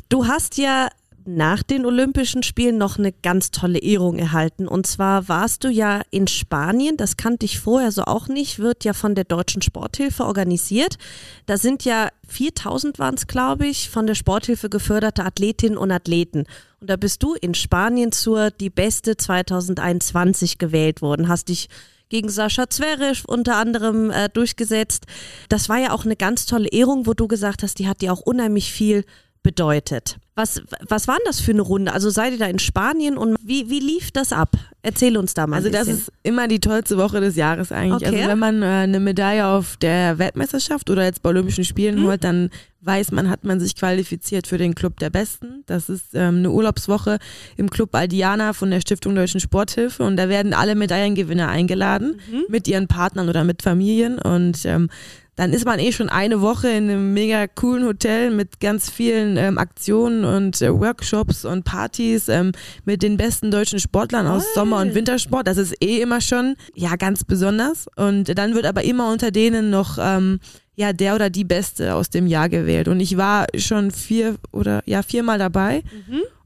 [0.10, 0.90] Du hast ja
[1.28, 4.68] nach den Olympischen Spielen noch eine ganz tolle Ehrung erhalten.
[4.68, 8.86] Und zwar warst du ja in Spanien, das kannte ich vorher so auch nicht, wird
[8.86, 10.98] ja von der Deutschen Sporthilfe organisiert.
[11.46, 16.46] Da sind ja 4000 waren es, glaube ich, von der Sporthilfe geförderte Athletinnen und Athleten.
[16.80, 21.68] Und da bist du in Spanien zur die beste 2021 gewählt worden, hast dich
[22.10, 25.06] gegen Sascha Zverev unter anderem äh, durchgesetzt.
[25.50, 28.14] Das war ja auch eine ganz tolle Ehrung, wo du gesagt hast, die hat dir
[28.14, 29.06] auch unheimlich viel
[29.44, 30.18] bedeutet.
[30.36, 31.94] Was, was war denn das für eine Runde?
[31.94, 34.58] Also seid ihr da in Spanien und wie, wie lief das ab?
[34.88, 38.08] Erzähl uns da mal Also das ist immer die tollste Woche des Jahres eigentlich.
[38.08, 38.18] Okay.
[38.20, 42.08] Also wenn man äh, eine Medaille auf der Weltmeisterschaft oder jetzt bei Olympischen Spielen Mhm.
[42.08, 42.50] holt, dann
[42.82, 45.64] weiß man, hat man sich qualifiziert für den Club der Besten.
[45.66, 47.18] Das ist ähm, eine Urlaubswoche
[47.58, 52.44] im Club Aldiana von der Stiftung Deutschen Sporthilfe und da werden alle Medaillengewinner eingeladen Mhm.
[52.48, 54.90] mit ihren Partnern oder mit Familien und ähm,
[55.38, 59.38] dann ist man eh schon eine Woche in einem mega coolen Hotel mit ganz vielen
[59.38, 62.52] ähm, Aktionen und äh, Workshops und Partys ähm,
[62.86, 65.48] mit den besten deutschen Sportlern aus Sommer- und Wintersport.
[65.48, 67.86] Das ist eh immer schon ja ganz besonders.
[67.96, 70.40] Und dann wird aber immer unter denen noch ähm,
[70.76, 72.88] ja der oder die Beste aus dem Jahr gewählt.
[72.88, 75.84] Und ich war schon vier oder ja viermal dabei.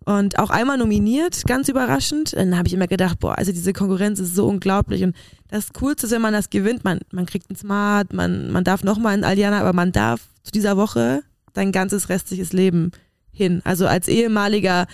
[0.03, 2.33] Und auch einmal nominiert, ganz überraschend.
[2.33, 5.03] Dann habe ich immer gedacht, boah, also diese Konkurrenz ist so unglaublich.
[5.03, 5.15] Und
[5.49, 8.83] das Coolste ist, wenn man das gewinnt, man, man kriegt einen Smart, man, man darf
[8.83, 11.21] nochmal in Aldiana, aber man darf zu dieser Woche
[11.53, 12.91] dein ganzes restliches Leben
[13.31, 13.61] hin.
[13.63, 14.87] Also als ehemaliger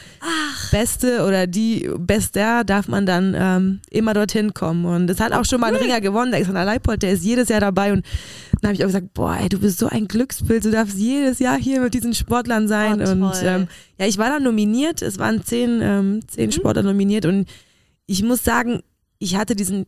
[0.71, 4.85] Beste oder die Beste darf man dann ähm, immer dorthin kommen.
[4.85, 7.49] Und es hat auch schon mal ein Ringer gewonnen, der Alexander Leipold, der ist jedes
[7.49, 7.93] Jahr dabei.
[7.93, 8.05] Und
[8.61, 11.39] dann habe ich auch gesagt, boah, ey, du bist so ein Glücksbild, du darfst jedes
[11.39, 13.01] Jahr hier mit diesen Sportlern sein.
[13.01, 13.67] Oh, und ähm,
[13.99, 17.25] ja, ich war dann nominiert, es waren zehn, ähm, zehn Sportler nominiert.
[17.25, 17.47] Und
[18.05, 18.81] ich muss sagen,
[19.19, 19.85] ich hatte diesen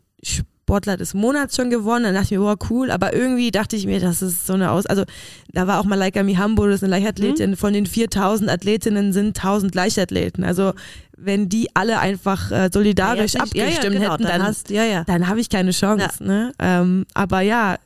[0.69, 3.87] Sportler des Monats schon gewonnen, dann dachte ich mir, boah, cool, aber irgendwie dachte ich
[3.87, 5.03] mir, das ist so eine Aus, also
[5.51, 9.73] da war auch Malaika Mihambo, das ist eine Leichtathletin, von den 4000 Athletinnen sind 1000
[9.73, 10.73] Leichtathleten, also
[11.17, 15.03] wenn die alle einfach äh, solidarisch Ja, ja, abgestimmt genau, hätten, dann hast- ja, ja.
[15.05, 16.23] dann habe ich keine Chance.
[16.23, 16.51] Ne?
[16.59, 17.77] Ähm, aber ja,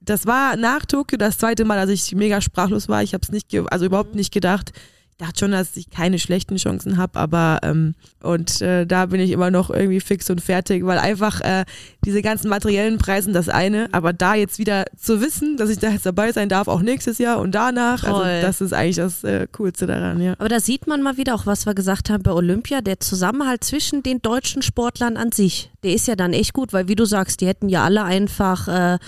[0.00, 3.02] das war nach Tokio das zweite Mal, dass ich mega sprachlos war.
[3.02, 4.72] Ich habe es nicht, also überhaupt nicht gedacht.
[5.20, 9.20] Ich dachte schon, dass ich keine schlechten Chancen habe, aber ähm, und äh, da bin
[9.20, 11.66] ich immer noch irgendwie fix und fertig, weil einfach äh,
[12.06, 15.90] diese ganzen materiellen Preisen das eine, aber da jetzt wieder zu wissen, dass ich da
[15.90, 18.14] jetzt dabei sein darf, auch nächstes Jahr und danach, Toll.
[18.14, 20.36] also das ist eigentlich das äh, Coolste daran, ja.
[20.38, 23.62] Aber da sieht man mal wieder auch, was wir gesagt haben bei Olympia, der Zusammenhalt
[23.62, 27.04] zwischen den deutschen Sportlern an sich, der ist ja dann echt gut, weil wie du
[27.04, 28.98] sagst, die hätten ja alle einfach, äh,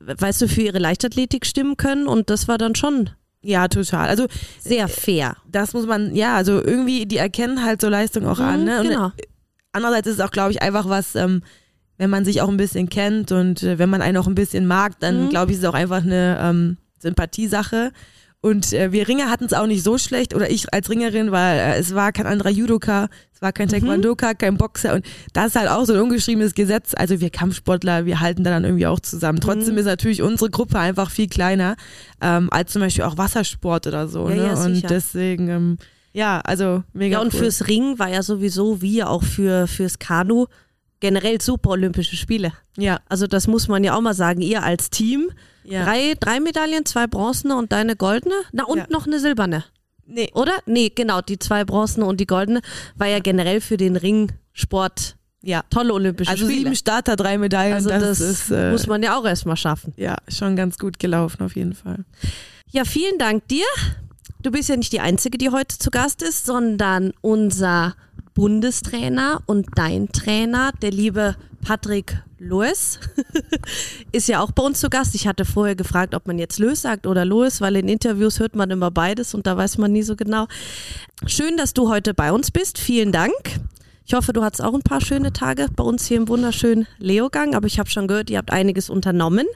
[0.00, 3.10] weißt du, für ihre Leichtathletik stimmen können und das war dann schon
[3.42, 4.08] Ja, total.
[4.08, 4.26] Also
[4.60, 5.36] sehr fair.
[5.50, 8.64] das muss man, ja, also irgendwie, die erkennen halt so Leistung auch an.
[8.64, 8.80] Ne?
[8.80, 9.12] Und genau.
[9.72, 11.42] andererseits ist es auch, glaube ich, einfach was, ähm,
[11.96, 14.66] wenn man sich auch ein bisschen kennt und äh, wenn man einen auch ein bisschen
[14.66, 15.28] mag, dann Mhm.
[15.30, 17.92] glaube ich, ist es auch einfach eine ähm, Sympathiesache.
[18.42, 21.58] Und äh, wir Ringer hatten es auch nicht so schlecht, oder ich als Ringerin, weil
[21.58, 23.72] äh, es war kein anderer Judoka, es war kein Mhm.
[23.72, 26.94] Taekwondoka, kein Boxer und das ist halt auch so ein ungeschriebenes Gesetz.
[26.96, 29.36] Also wir Kampfsportler, wir halten da dann irgendwie auch zusammen.
[29.36, 29.42] Mhm.
[29.42, 31.76] Trotzdem ist natürlich unsere Gruppe einfach viel kleiner
[32.22, 34.28] ähm, als zum Beispiel auch Wassersport oder so.
[34.30, 34.46] Ja, ne?
[34.46, 35.76] ja, und deswegen, ähm,
[36.14, 37.40] ja, also mega Ja, und cool.
[37.40, 40.46] fürs Ringen war ja sowieso, wie auch für, fürs Kanu,
[41.00, 42.52] generell super Olympische Spiele.
[42.76, 45.30] ja, Also das muss man ja auch mal sagen, ihr als Team,
[45.64, 45.84] ja.
[45.84, 48.86] drei, drei Medaillen, zwei bronzene und deine goldene, na und Ja.
[48.90, 49.64] noch eine silberne.
[50.06, 50.54] Nee, Oder?
[50.66, 52.62] Nee, genau, die zwei Bronzen und die goldene
[52.96, 55.62] war ja generell für den Ringsport ja.
[55.70, 56.58] tolle Olympische Also Spiele.
[56.60, 59.92] sieben Starter, drei Medaillen, also das, das, ist äh, muss man ja auch erstmal schaffen.
[59.96, 62.04] ja schon ganz gut gelaufen auf jeden Fall.
[62.72, 63.64] Ja, vielen Dank dir.
[64.42, 67.94] Du bist ja nicht die Einzige, die heute zu Gast ist, sondern unser
[68.40, 72.98] Bundestrainer und dein Trainer, der liebe Patrick Loes,
[74.12, 75.14] ist ja auch bei uns zu Gast.
[75.14, 78.56] Ich hatte vorher gefragt, ob man jetzt Lös sagt oder Loes, weil in Interviews hört
[78.56, 80.46] man immer beides und da weiß man nie so genau.
[81.26, 82.78] Schön, dass du heute bei uns bist.
[82.78, 83.34] Vielen Dank.
[84.06, 87.54] Ich hoffe, du hattest auch ein paar schöne Tage bei uns hier im wunderschönen Leogang,
[87.54, 89.46] aber ich habe schon gehört, ihr habt einiges unternommen.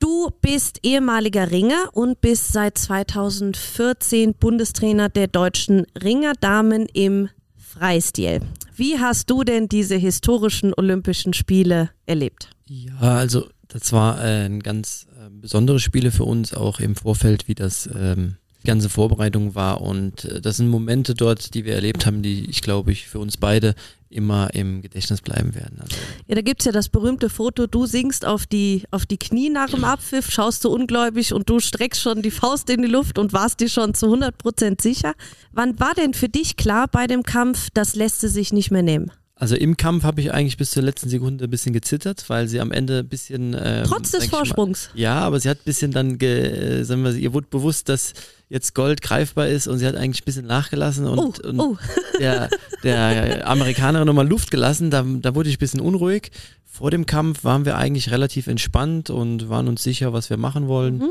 [0.00, 7.28] Du bist ehemaliger Ringer und bist seit 2014 Bundestrainer der deutschen Ringerdamen im
[7.72, 8.40] Freistil.
[8.76, 12.50] Wie hast du denn diese historischen Olympischen Spiele erlebt?
[12.66, 17.48] Ja, also das war äh, ein ganz äh, besondere Spiele für uns, auch im Vorfeld,
[17.48, 19.80] wie das ähm, ganze Vorbereitung war.
[19.80, 23.18] Und äh, das sind Momente dort, die wir erlebt haben, die ich glaube ich für
[23.18, 23.74] uns beide
[24.12, 25.78] immer im Gedächtnis bleiben werden.
[25.80, 25.96] Also,
[26.26, 29.70] Ja, da gibt's ja das berühmte Foto, du singst auf die, auf die Knie nach
[29.70, 33.32] dem Abpfiff, schaust du ungläubig und du streckst schon die Faust in die Luft und
[33.32, 35.14] warst dir schon zu 100 Prozent sicher.
[35.52, 38.82] Wann war denn für dich klar bei dem Kampf, das lässt sie sich nicht mehr
[38.82, 39.10] nehmen?
[39.42, 42.60] also im Kampf habe ich eigentlich bis zur letzten Sekunde ein bisschen gezittert, weil sie
[42.60, 43.56] am Ende ein bisschen...
[43.60, 44.90] Ähm, Trotz des ich mal, Vorsprungs.
[44.94, 48.12] Ja, aber sie hat ein bisschen dann, ge, äh, sagen wir, ihr wurde bewusst, dass
[48.52, 51.76] jetzt Gold greifbar ist und sie hat eigentlich ein bisschen nachgelassen und, Oh, und oh.
[52.20, 52.50] der,
[52.82, 54.90] der Amerikanerin nochmal Luft gelassen.
[54.90, 56.30] Da, da wurde ich ein bisschen unruhig.
[56.70, 60.68] Vor dem Kampf waren wir eigentlich relativ entspannt und waren uns sicher, was wir machen
[60.68, 60.98] wollen.
[60.98, 61.10] Mhm.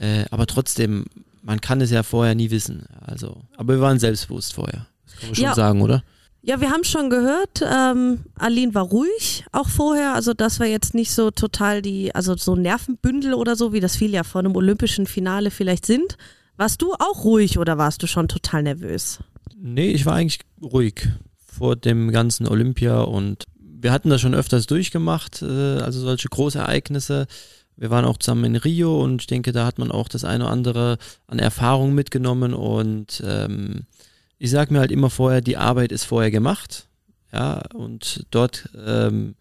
[0.00, 1.04] Äh, aber trotzdem,
[1.42, 2.86] man kann es ja vorher nie wissen.
[3.00, 4.86] Also, aber wir waren selbstbewusst vorher.
[5.06, 5.54] Das kann man schon Ja.
[5.54, 6.02] sagen, oder?
[6.44, 10.14] Ja, wir haben schon gehört, ähm, Aline war ruhig, auch vorher.
[10.14, 13.94] Also das war jetzt nicht so total die, also so Nervenbündel oder so, wie das
[13.94, 16.16] viele ja vor einem olympischen Finale vielleicht sind.
[16.56, 19.20] Warst du auch ruhig oder warst du schon total nervös?
[19.56, 24.66] Nee, ich war eigentlich ruhig vor dem ganzen Olympia und wir hatten das schon öfters
[24.66, 27.26] durchgemacht, äh, also solche Großereignisse.
[27.76, 30.44] Wir waren auch zusammen in Rio und ich denke, da hat man auch das eine
[30.44, 33.86] oder andere an Erfahrung mitgenommen und ähm,
[34.38, 36.88] ich sage mir halt immer vorher, die Arbeit ist vorher gemacht,
[37.32, 39.34] ja, und dort ähm,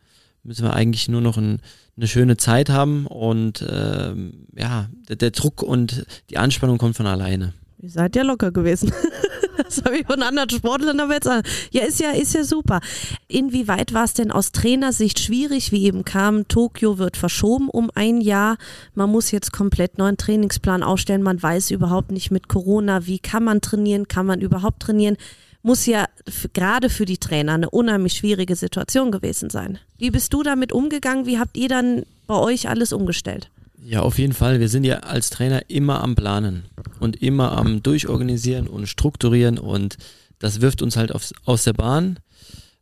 [0.43, 1.61] müssen wir eigentlich nur noch ein,
[1.97, 7.07] eine schöne Zeit haben und ähm, ja, der, der Druck und die Anspannung kommt von
[7.07, 7.53] alleine.
[7.81, 8.93] Ihr seid ja locker gewesen.
[9.57, 11.41] das habe ich von anderen Sportlern aber jetzt an.
[11.71, 12.79] Ja, ist ja, ist ja super.
[13.27, 18.21] Inwieweit war es denn aus Trainersicht schwierig, wie eben kam, Tokio wird verschoben um ein
[18.21, 18.57] Jahr.
[18.93, 21.23] Man muss jetzt komplett neuen Trainingsplan aufstellen.
[21.23, 25.17] Man weiß überhaupt nicht mit Corona, wie kann man trainieren, kann man überhaupt trainieren.
[25.63, 26.07] Muss ja
[26.53, 29.79] gerade für die Trainer eine unheimlich schwierige Situation gewesen sein.
[29.97, 31.25] Wie bist du damit umgegangen?
[31.25, 33.49] Wie habt ihr dann bei euch alles umgestellt?
[33.83, 34.59] Ja, auf jeden Fall.
[34.59, 36.65] Wir sind ja als Trainer immer am Planen
[36.99, 39.97] und immer am Durchorganisieren und Strukturieren und
[40.39, 42.19] das wirft uns halt aufs, aus der Bahn.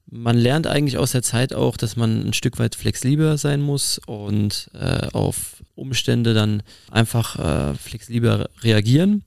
[0.10, 4.00] Man lernt eigentlich aus der Zeit auch, dass man ein Stück weit flexibler sein muss
[4.08, 9.24] und äh, auf Umstände dann einfach äh, flexibler reagieren.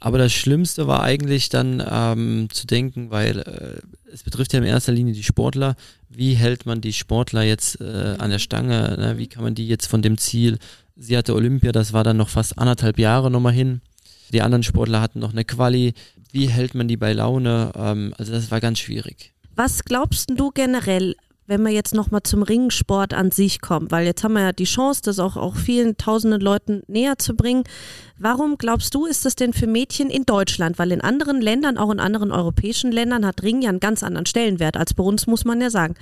[0.00, 4.64] Aber das Schlimmste war eigentlich dann ähm, zu denken, weil äh, es betrifft ja in
[4.64, 5.76] erster Linie die Sportler.
[6.08, 8.96] Wie hält man die Sportler jetzt äh, an der Stange?
[8.98, 9.18] Ne?
[9.18, 10.58] Wie kann man die jetzt von dem Ziel
[11.02, 13.80] Sie hatte Olympia, das war dann noch fast anderthalb Jahre nochmal hin.
[14.34, 15.94] Die anderen Sportler hatten noch eine Quali.
[16.30, 17.72] Wie hält man die bei Laune?
[17.74, 19.32] Ähm, also das war ganz schwierig.
[19.56, 21.16] Was glaubst du generell,
[21.50, 23.90] wenn wir jetzt nochmal zum Ringsport an sich kommen?
[23.90, 27.34] Weil jetzt haben wir ja die Chance, das auch, auch vielen tausenden Leuten näher zu
[27.34, 27.64] bringen.
[28.18, 30.78] Warum glaubst du, ist das denn für Mädchen in Deutschland?
[30.78, 34.26] Weil in anderen Ländern, auch in anderen europäischen Ländern, hat Ring ja einen ganz anderen
[34.26, 35.96] Stellenwert als bei uns, muss man ja sagen.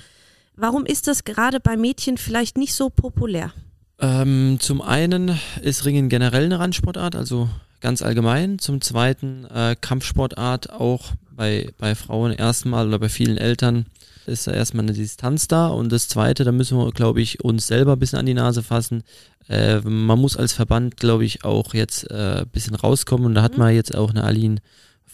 [0.54, 3.52] Warum ist das gerade bei Mädchen vielleicht nicht so populär?
[4.00, 7.48] Ähm, zum einen ist Ringen generell eine Randsportart, also
[7.80, 8.58] ganz allgemein.
[8.58, 13.86] Zum zweiten äh, Kampfsportart auch bei, bei Frauen erstmal oder bei vielen Eltern
[14.28, 15.68] ist da erstmal eine Distanz da.
[15.68, 18.62] Und das zweite, da müssen wir, glaube ich, uns selber ein bisschen an die Nase
[18.62, 19.02] fassen.
[19.48, 23.26] Äh, man muss als Verband, glaube ich, auch jetzt äh, ein bisschen rauskommen.
[23.26, 23.58] Und da hat mhm.
[23.58, 24.60] man jetzt auch eine Aline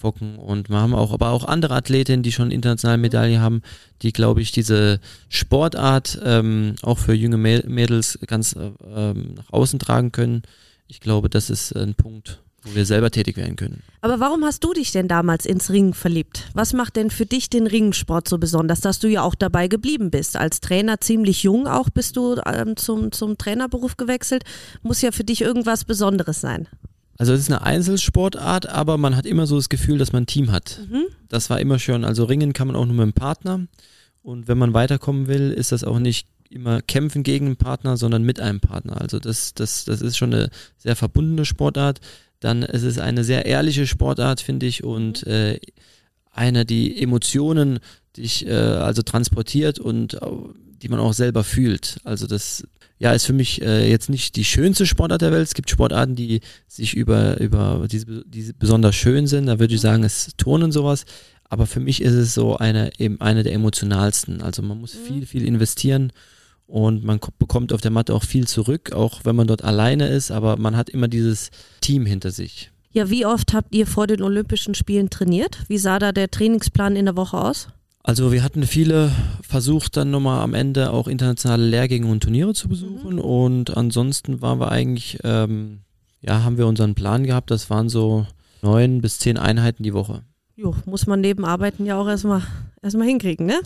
[0.05, 3.62] Focken und wir haben auch, aber auch andere Athletinnen, die schon internationale Medaille haben,
[4.03, 5.01] die, glaube ich, diese
[5.31, 10.43] Sportart ähm, auch für junge Mädels ganz äh, ähm, nach außen tragen können.
[10.89, 13.83] Ich glaube, das ist ein Punkt, wo wir selber tätig werden können.
[14.01, 16.49] Aber warum hast du dich denn damals ins Ringen verliebt?
[16.55, 20.11] Was macht denn für dich den Ringsport so besonders, dass du ja auch dabei geblieben
[20.11, 20.37] bist?
[20.37, 24.45] Als Trainer ziemlich jung auch bist du ähm, zum, zum Trainerberuf gewechselt.
[24.83, 26.69] Muss ja für dich irgendwas Besonderes sein.
[27.19, 30.27] Also es ist eine Einzelsportart, aber man hat immer so das Gefühl, dass man ein
[30.27, 30.81] Team hat.
[30.91, 31.05] Mhm.
[31.29, 32.05] Das war immer schön.
[32.05, 33.67] Also ringen kann man auch nur mit einem Partner.
[34.23, 38.23] Und wenn man weiterkommen will, ist das auch nicht immer kämpfen gegen einen Partner, sondern
[38.23, 39.01] mit einem Partner.
[39.01, 42.01] Also das, das, das ist schon eine sehr verbundene Sportart.
[42.45, 45.59] Dann es ist es eine sehr ehrliche Sportart, finde ich, und äh,
[46.31, 47.79] eine, die Emotionen
[48.19, 50.19] dich äh, also transportiert und
[50.83, 51.97] die man auch selber fühlt.
[52.05, 52.65] Also das
[52.99, 55.47] ja, ist für mich äh, jetzt nicht die schönste Sportart der Welt.
[55.47, 59.47] Es gibt Sportarten, die sich über, über diese, diese besonders schön sind.
[59.47, 61.07] Da würde ich sagen, es Turnen sowas.
[61.49, 64.43] Aber für mich ist es so eine, eben eine der emotionalsten.
[64.43, 65.07] Also man muss mhm.
[65.07, 66.13] viel, viel investieren
[66.67, 70.31] und man bekommt auf der Matte auch viel zurück, auch wenn man dort alleine ist,
[70.31, 71.51] aber man hat immer dieses
[71.81, 72.71] Team hinter sich.
[72.93, 75.59] Ja, wie oft habt ihr vor den Olympischen Spielen trainiert?
[75.69, 77.69] Wie sah da der Trainingsplan in der Woche aus?
[78.05, 79.11] Also wir hatten viele
[79.43, 83.15] versucht, dann nochmal am Ende auch internationale Lehrgänge und Turniere zu besuchen.
[83.15, 83.21] Mhm.
[83.21, 85.81] Und ansonsten waren wir eigentlich, ähm,
[86.21, 87.51] ja, haben wir unseren Plan gehabt.
[87.51, 88.27] Das waren so
[88.62, 90.23] neun bis zehn Einheiten die Woche.
[90.55, 92.43] Jo, muss man neben Arbeiten ja auch erstmal
[92.85, 93.61] erstmal hinkriegen, ne?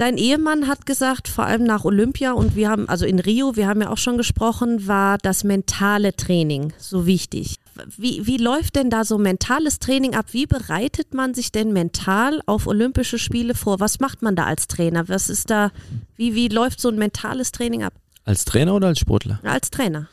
[0.00, 3.68] Dein Ehemann hat gesagt, vor allem nach Olympia und wir haben, also in Rio, wir
[3.68, 7.56] haben ja auch schon gesprochen, war das mentale Training so wichtig.
[7.98, 10.28] Wie, wie läuft denn da so mentales Training ab?
[10.30, 13.78] Wie bereitet man sich denn mental auf Olympische Spiele vor?
[13.78, 15.06] Was macht man da als Trainer?
[15.10, 15.70] Was ist da,
[16.16, 17.92] wie, wie läuft so ein mentales Training ab?
[18.24, 19.38] Als Trainer oder als Sportler?
[19.42, 20.08] Als Trainer.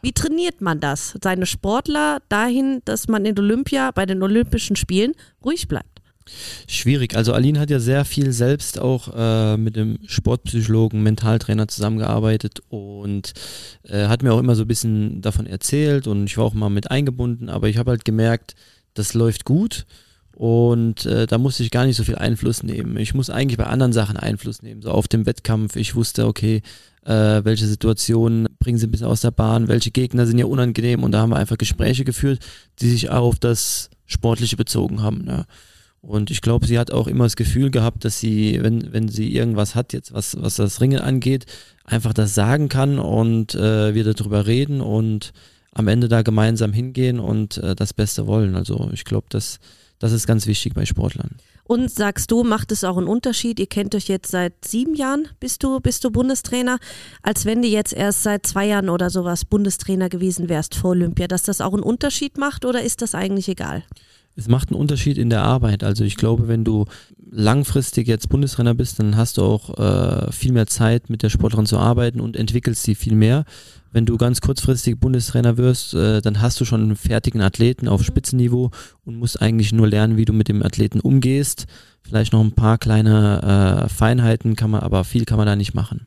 [0.00, 1.14] Wie trainiert man das?
[1.22, 5.12] Seine Sportler dahin, dass man in Olympia, bei den Olympischen Spielen
[5.44, 5.95] ruhig bleibt?
[6.68, 7.16] Schwierig.
[7.16, 13.32] Also Aline hat ja sehr viel selbst auch äh, mit dem Sportpsychologen, Mentaltrainer zusammengearbeitet und
[13.84, 16.70] äh, hat mir auch immer so ein bisschen davon erzählt und ich war auch mal
[16.70, 18.54] mit eingebunden, aber ich habe halt gemerkt,
[18.94, 19.86] das läuft gut
[20.36, 22.96] und äh, da musste ich gar nicht so viel Einfluss nehmen.
[22.98, 25.76] Ich muss eigentlich bei anderen Sachen Einfluss nehmen, so auf dem Wettkampf.
[25.76, 26.60] Ich wusste, okay,
[27.06, 31.04] äh, welche Situationen bringen sie ein bisschen aus der Bahn, welche Gegner sind ja unangenehm
[31.04, 32.40] und da haben wir einfach Gespräche geführt,
[32.80, 35.24] die sich auch auf das Sportliche bezogen haben.
[35.24, 35.46] Ne?
[36.00, 39.34] Und ich glaube, sie hat auch immer das Gefühl gehabt, dass sie, wenn, wenn sie
[39.34, 41.46] irgendwas hat, jetzt was, was das Ringen angeht,
[41.84, 45.32] einfach das sagen kann und äh, wir darüber reden und
[45.72, 48.56] am Ende da gemeinsam hingehen und äh, das Beste wollen.
[48.56, 49.58] Also ich glaube, das,
[49.98, 51.36] das ist ganz wichtig bei Sportlern.
[51.64, 53.58] Und sagst du, macht es auch einen Unterschied?
[53.58, 56.78] Ihr kennt euch jetzt seit sieben Jahren, bist du, bist du Bundestrainer,
[57.22, 61.26] als wenn du jetzt erst seit zwei Jahren oder sowas Bundestrainer gewesen wärst vor Olympia,
[61.26, 63.82] dass das auch einen Unterschied macht oder ist das eigentlich egal?
[64.36, 65.82] Es macht einen Unterschied in der Arbeit.
[65.82, 66.84] Also ich glaube, wenn du
[67.30, 71.66] langfristig jetzt Bundestrainer bist, dann hast du auch äh, viel mehr Zeit, mit der Sportlerin
[71.66, 73.44] zu arbeiten und entwickelst sie viel mehr.
[73.92, 78.04] Wenn du ganz kurzfristig Bundestrainer wirst, äh, dann hast du schon einen fertigen Athleten auf
[78.04, 78.70] Spitzenniveau
[79.04, 81.66] und musst eigentlich nur lernen, wie du mit dem Athleten umgehst.
[82.02, 85.74] Vielleicht noch ein paar kleine äh, Feinheiten kann man, aber viel kann man da nicht
[85.74, 86.06] machen.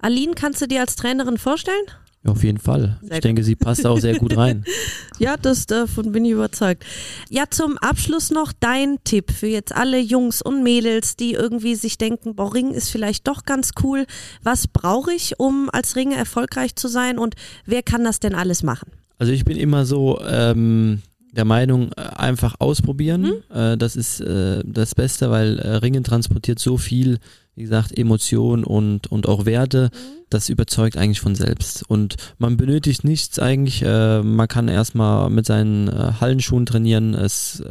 [0.00, 1.86] Aline, kannst du dir als Trainerin vorstellen?
[2.24, 2.98] Ja, auf jeden Fall.
[3.02, 4.64] Sehr ich denke, sie passt auch sehr gut rein.
[5.20, 6.84] Ja, das, davon bin ich überzeugt.
[7.28, 11.98] Ja, zum Abschluss noch dein Tipp für jetzt alle Jungs und Mädels, die irgendwie sich
[11.98, 14.06] denken, boah, Ring ist vielleicht doch ganz cool.
[14.44, 17.34] Was brauche ich, um als Ringer erfolgreich zu sein und
[17.66, 18.92] wer kann das denn alles machen?
[19.18, 21.02] Also ich bin immer so ähm,
[21.32, 23.32] der Meinung, äh, einfach ausprobieren.
[23.52, 27.18] Äh, das ist äh, das Beste, weil Ringen transportiert so viel,
[27.54, 29.90] wie gesagt, Emotion und, und auch Werte.
[30.30, 31.84] Das überzeugt eigentlich von selbst.
[31.88, 33.80] Und man benötigt nichts eigentlich.
[33.82, 37.14] Man kann erstmal mit seinen Hallenschuhen trainieren.
[37.14, 37.62] Es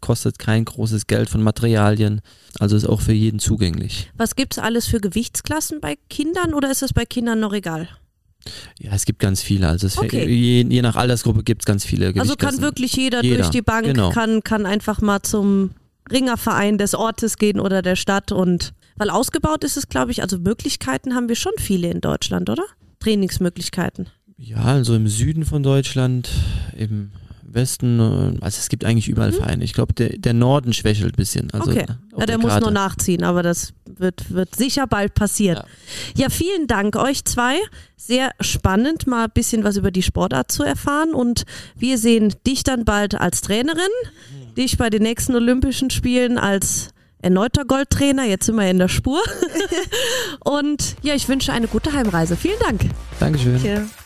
[0.00, 2.20] kostet kein großes Geld von Materialien.
[2.60, 4.10] Also ist auch für jeden zugänglich.
[4.16, 7.88] Was gibt's alles für Gewichtsklassen bei Kindern oder ist das bei Kindern noch egal?
[8.78, 9.68] Ja, es gibt ganz viele.
[9.68, 10.26] Also Okay.
[10.28, 13.62] je, je nach Altersgruppe gibt es ganz viele Also kann wirklich jeder, Jeder, durch die
[13.62, 14.10] Bank, genau.
[14.10, 15.70] kann, kann einfach mal zum
[16.10, 20.38] Ringerverein des Ortes gehen oder der Stadt und weil ausgebaut ist es, glaube ich, also
[20.38, 22.64] Möglichkeiten haben wir schon viele in Deutschland, oder?
[23.00, 24.08] Trainingsmöglichkeiten.
[24.38, 26.30] Ja, also im Süden von Deutschland,
[26.76, 27.10] im
[27.56, 29.64] Westen, äh, also es gibt eigentlich überall Vereine.
[29.64, 31.50] Ich glaube, der, der Norden schwächelt ein bisschen.
[31.52, 31.76] Also Mhm.
[31.78, 31.86] okay.
[32.18, 32.62] Ja, der muss Karte.
[32.66, 35.64] nur nachziehen, aber das wird, wird sicher bald passieren.
[36.14, 36.24] Ja.
[36.24, 36.28] Ja.
[36.30, 37.56] vielen Dank euch zwei.
[37.96, 41.12] Sehr spannend, mal ein bisschen was über die Sportart zu erfahren.
[41.14, 41.42] Und
[41.76, 43.80] wir sehen dich dann bald als Trainerin,
[44.56, 46.90] dich bei den nächsten Olympischen Spielen als
[47.20, 48.24] erneuter Goldtrainer.
[48.24, 49.20] Jetzt sind wir in der Spur.
[50.44, 52.36] Und ja, ich wünsche eine gute Heimreise.
[52.36, 52.82] Vielen Dank.
[53.18, 53.54] Dankeschön.
[53.62, 54.05] Danke.